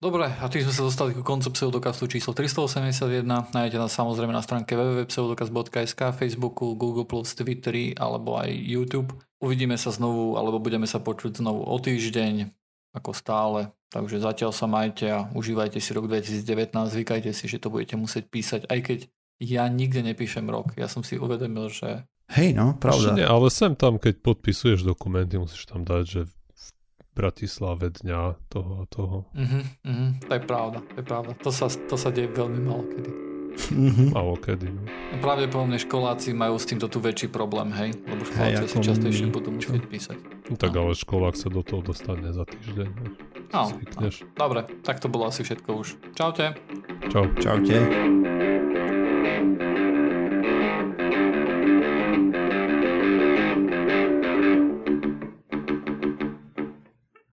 Dobre, 0.00 0.32
a 0.32 0.48
tým 0.48 0.64
sme 0.64 0.72
sa 0.72 0.88
dostali 0.88 1.12
ku 1.12 1.20
koncu 1.20 1.52
pseudokastu 1.52 2.08
číslo 2.08 2.32
381. 2.32 3.20
Nájdete 3.52 3.76
nás 3.76 3.92
samozrejme 3.92 4.32
na 4.32 4.40
stránke 4.40 4.72
www.pseudokast.sk, 4.72 6.16
Facebooku, 6.16 6.72
Google+, 6.72 7.04
Twitteri 7.04 7.92
alebo 8.00 8.40
aj 8.40 8.48
YouTube. 8.48 9.12
Uvidíme 9.44 9.76
sa 9.76 9.92
znovu, 9.92 10.40
alebo 10.40 10.56
budeme 10.56 10.88
sa 10.88 11.04
počuť 11.04 11.44
znovu 11.44 11.68
o 11.68 11.76
týždeň, 11.76 12.48
ako 12.96 13.12
stále. 13.12 13.76
Takže 13.92 14.24
zatiaľ 14.24 14.56
sa 14.56 14.64
majte 14.64 15.12
a 15.12 15.28
užívajte 15.36 15.76
si 15.76 15.92
rok 15.92 16.08
2019. 16.08 16.96
Zvykajte 16.96 17.36
si, 17.36 17.44
že 17.44 17.60
to 17.60 17.68
budete 17.68 18.00
musieť 18.00 18.24
písať, 18.32 18.72
aj 18.72 18.80
keď 18.80 18.98
ja 19.36 19.68
nikde 19.68 20.00
nepíšem 20.00 20.48
rok. 20.48 20.80
Ja 20.80 20.88
som 20.88 21.04
si 21.04 21.20
uvedomil, 21.20 21.68
že 21.68 22.08
Hej, 22.30 22.54
no, 22.54 22.78
pravda. 22.78 23.18
Nie, 23.18 23.26
ale 23.26 23.50
sem 23.50 23.74
tam, 23.74 23.98
keď 23.98 24.22
podpisuješ 24.22 24.86
dokumenty, 24.86 25.34
musíš 25.34 25.66
tam 25.66 25.82
dať, 25.82 26.02
že 26.06 26.20
v 26.30 26.66
Bratislave 27.18 27.90
dňa 27.90 28.38
toho 28.46 28.72
a 28.80 28.84
toho. 28.86 29.16
uh-huh, 29.34 29.64
uh-huh, 29.82 30.10
to 30.22 30.32
je 30.38 30.42
pravda, 30.46 30.78
to 30.94 30.96
je 31.02 31.04
pravda. 31.04 31.32
To 31.42 31.50
sa, 31.50 31.66
to 31.66 31.96
sa 31.98 32.14
deje 32.14 32.30
veľmi 32.30 32.60
málo 32.62 32.86
kedy. 32.86 33.10
Mhm. 33.50 34.14
Málo 34.14 34.38
kedy. 34.38 34.70
No. 34.70 34.82
Pravdepodobne 35.18 35.76
školáci 35.76 36.30
majú 36.32 36.56
s 36.56 36.70
týmto 36.70 36.86
tu 36.86 37.02
väčší 37.02 37.28
problém, 37.28 37.74
hej? 37.74 37.98
Lebo 38.06 38.22
školáci 38.22 38.62
Hej, 38.62 38.70
si 38.72 38.78
častejšie 38.78 39.26
my, 39.28 39.34
budú 39.34 39.50
musieť 39.50 39.84
písať. 39.90 40.18
No, 40.48 40.54
tak 40.54 40.70
ale 40.70 40.94
školák 40.94 41.34
sa 41.34 41.50
do 41.50 41.60
toho 41.66 41.82
dostane 41.82 42.30
za 42.30 42.46
týždeň. 42.46 42.88
No. 42.94 43.06
No, 43.50 43.66
Zvykneš. 43.74 44.22
Dobre, 44.38 44.62
tak 44.86 45.02
to 45.02 45.10
bolo 45.10 45.26
asi 45.26 45.42
všetko 45.42 45.70
už. 45.74 45.88
Čaute. 46.14 46.54
Čau. 47.10 47.26
Čaute. 47.42 47.78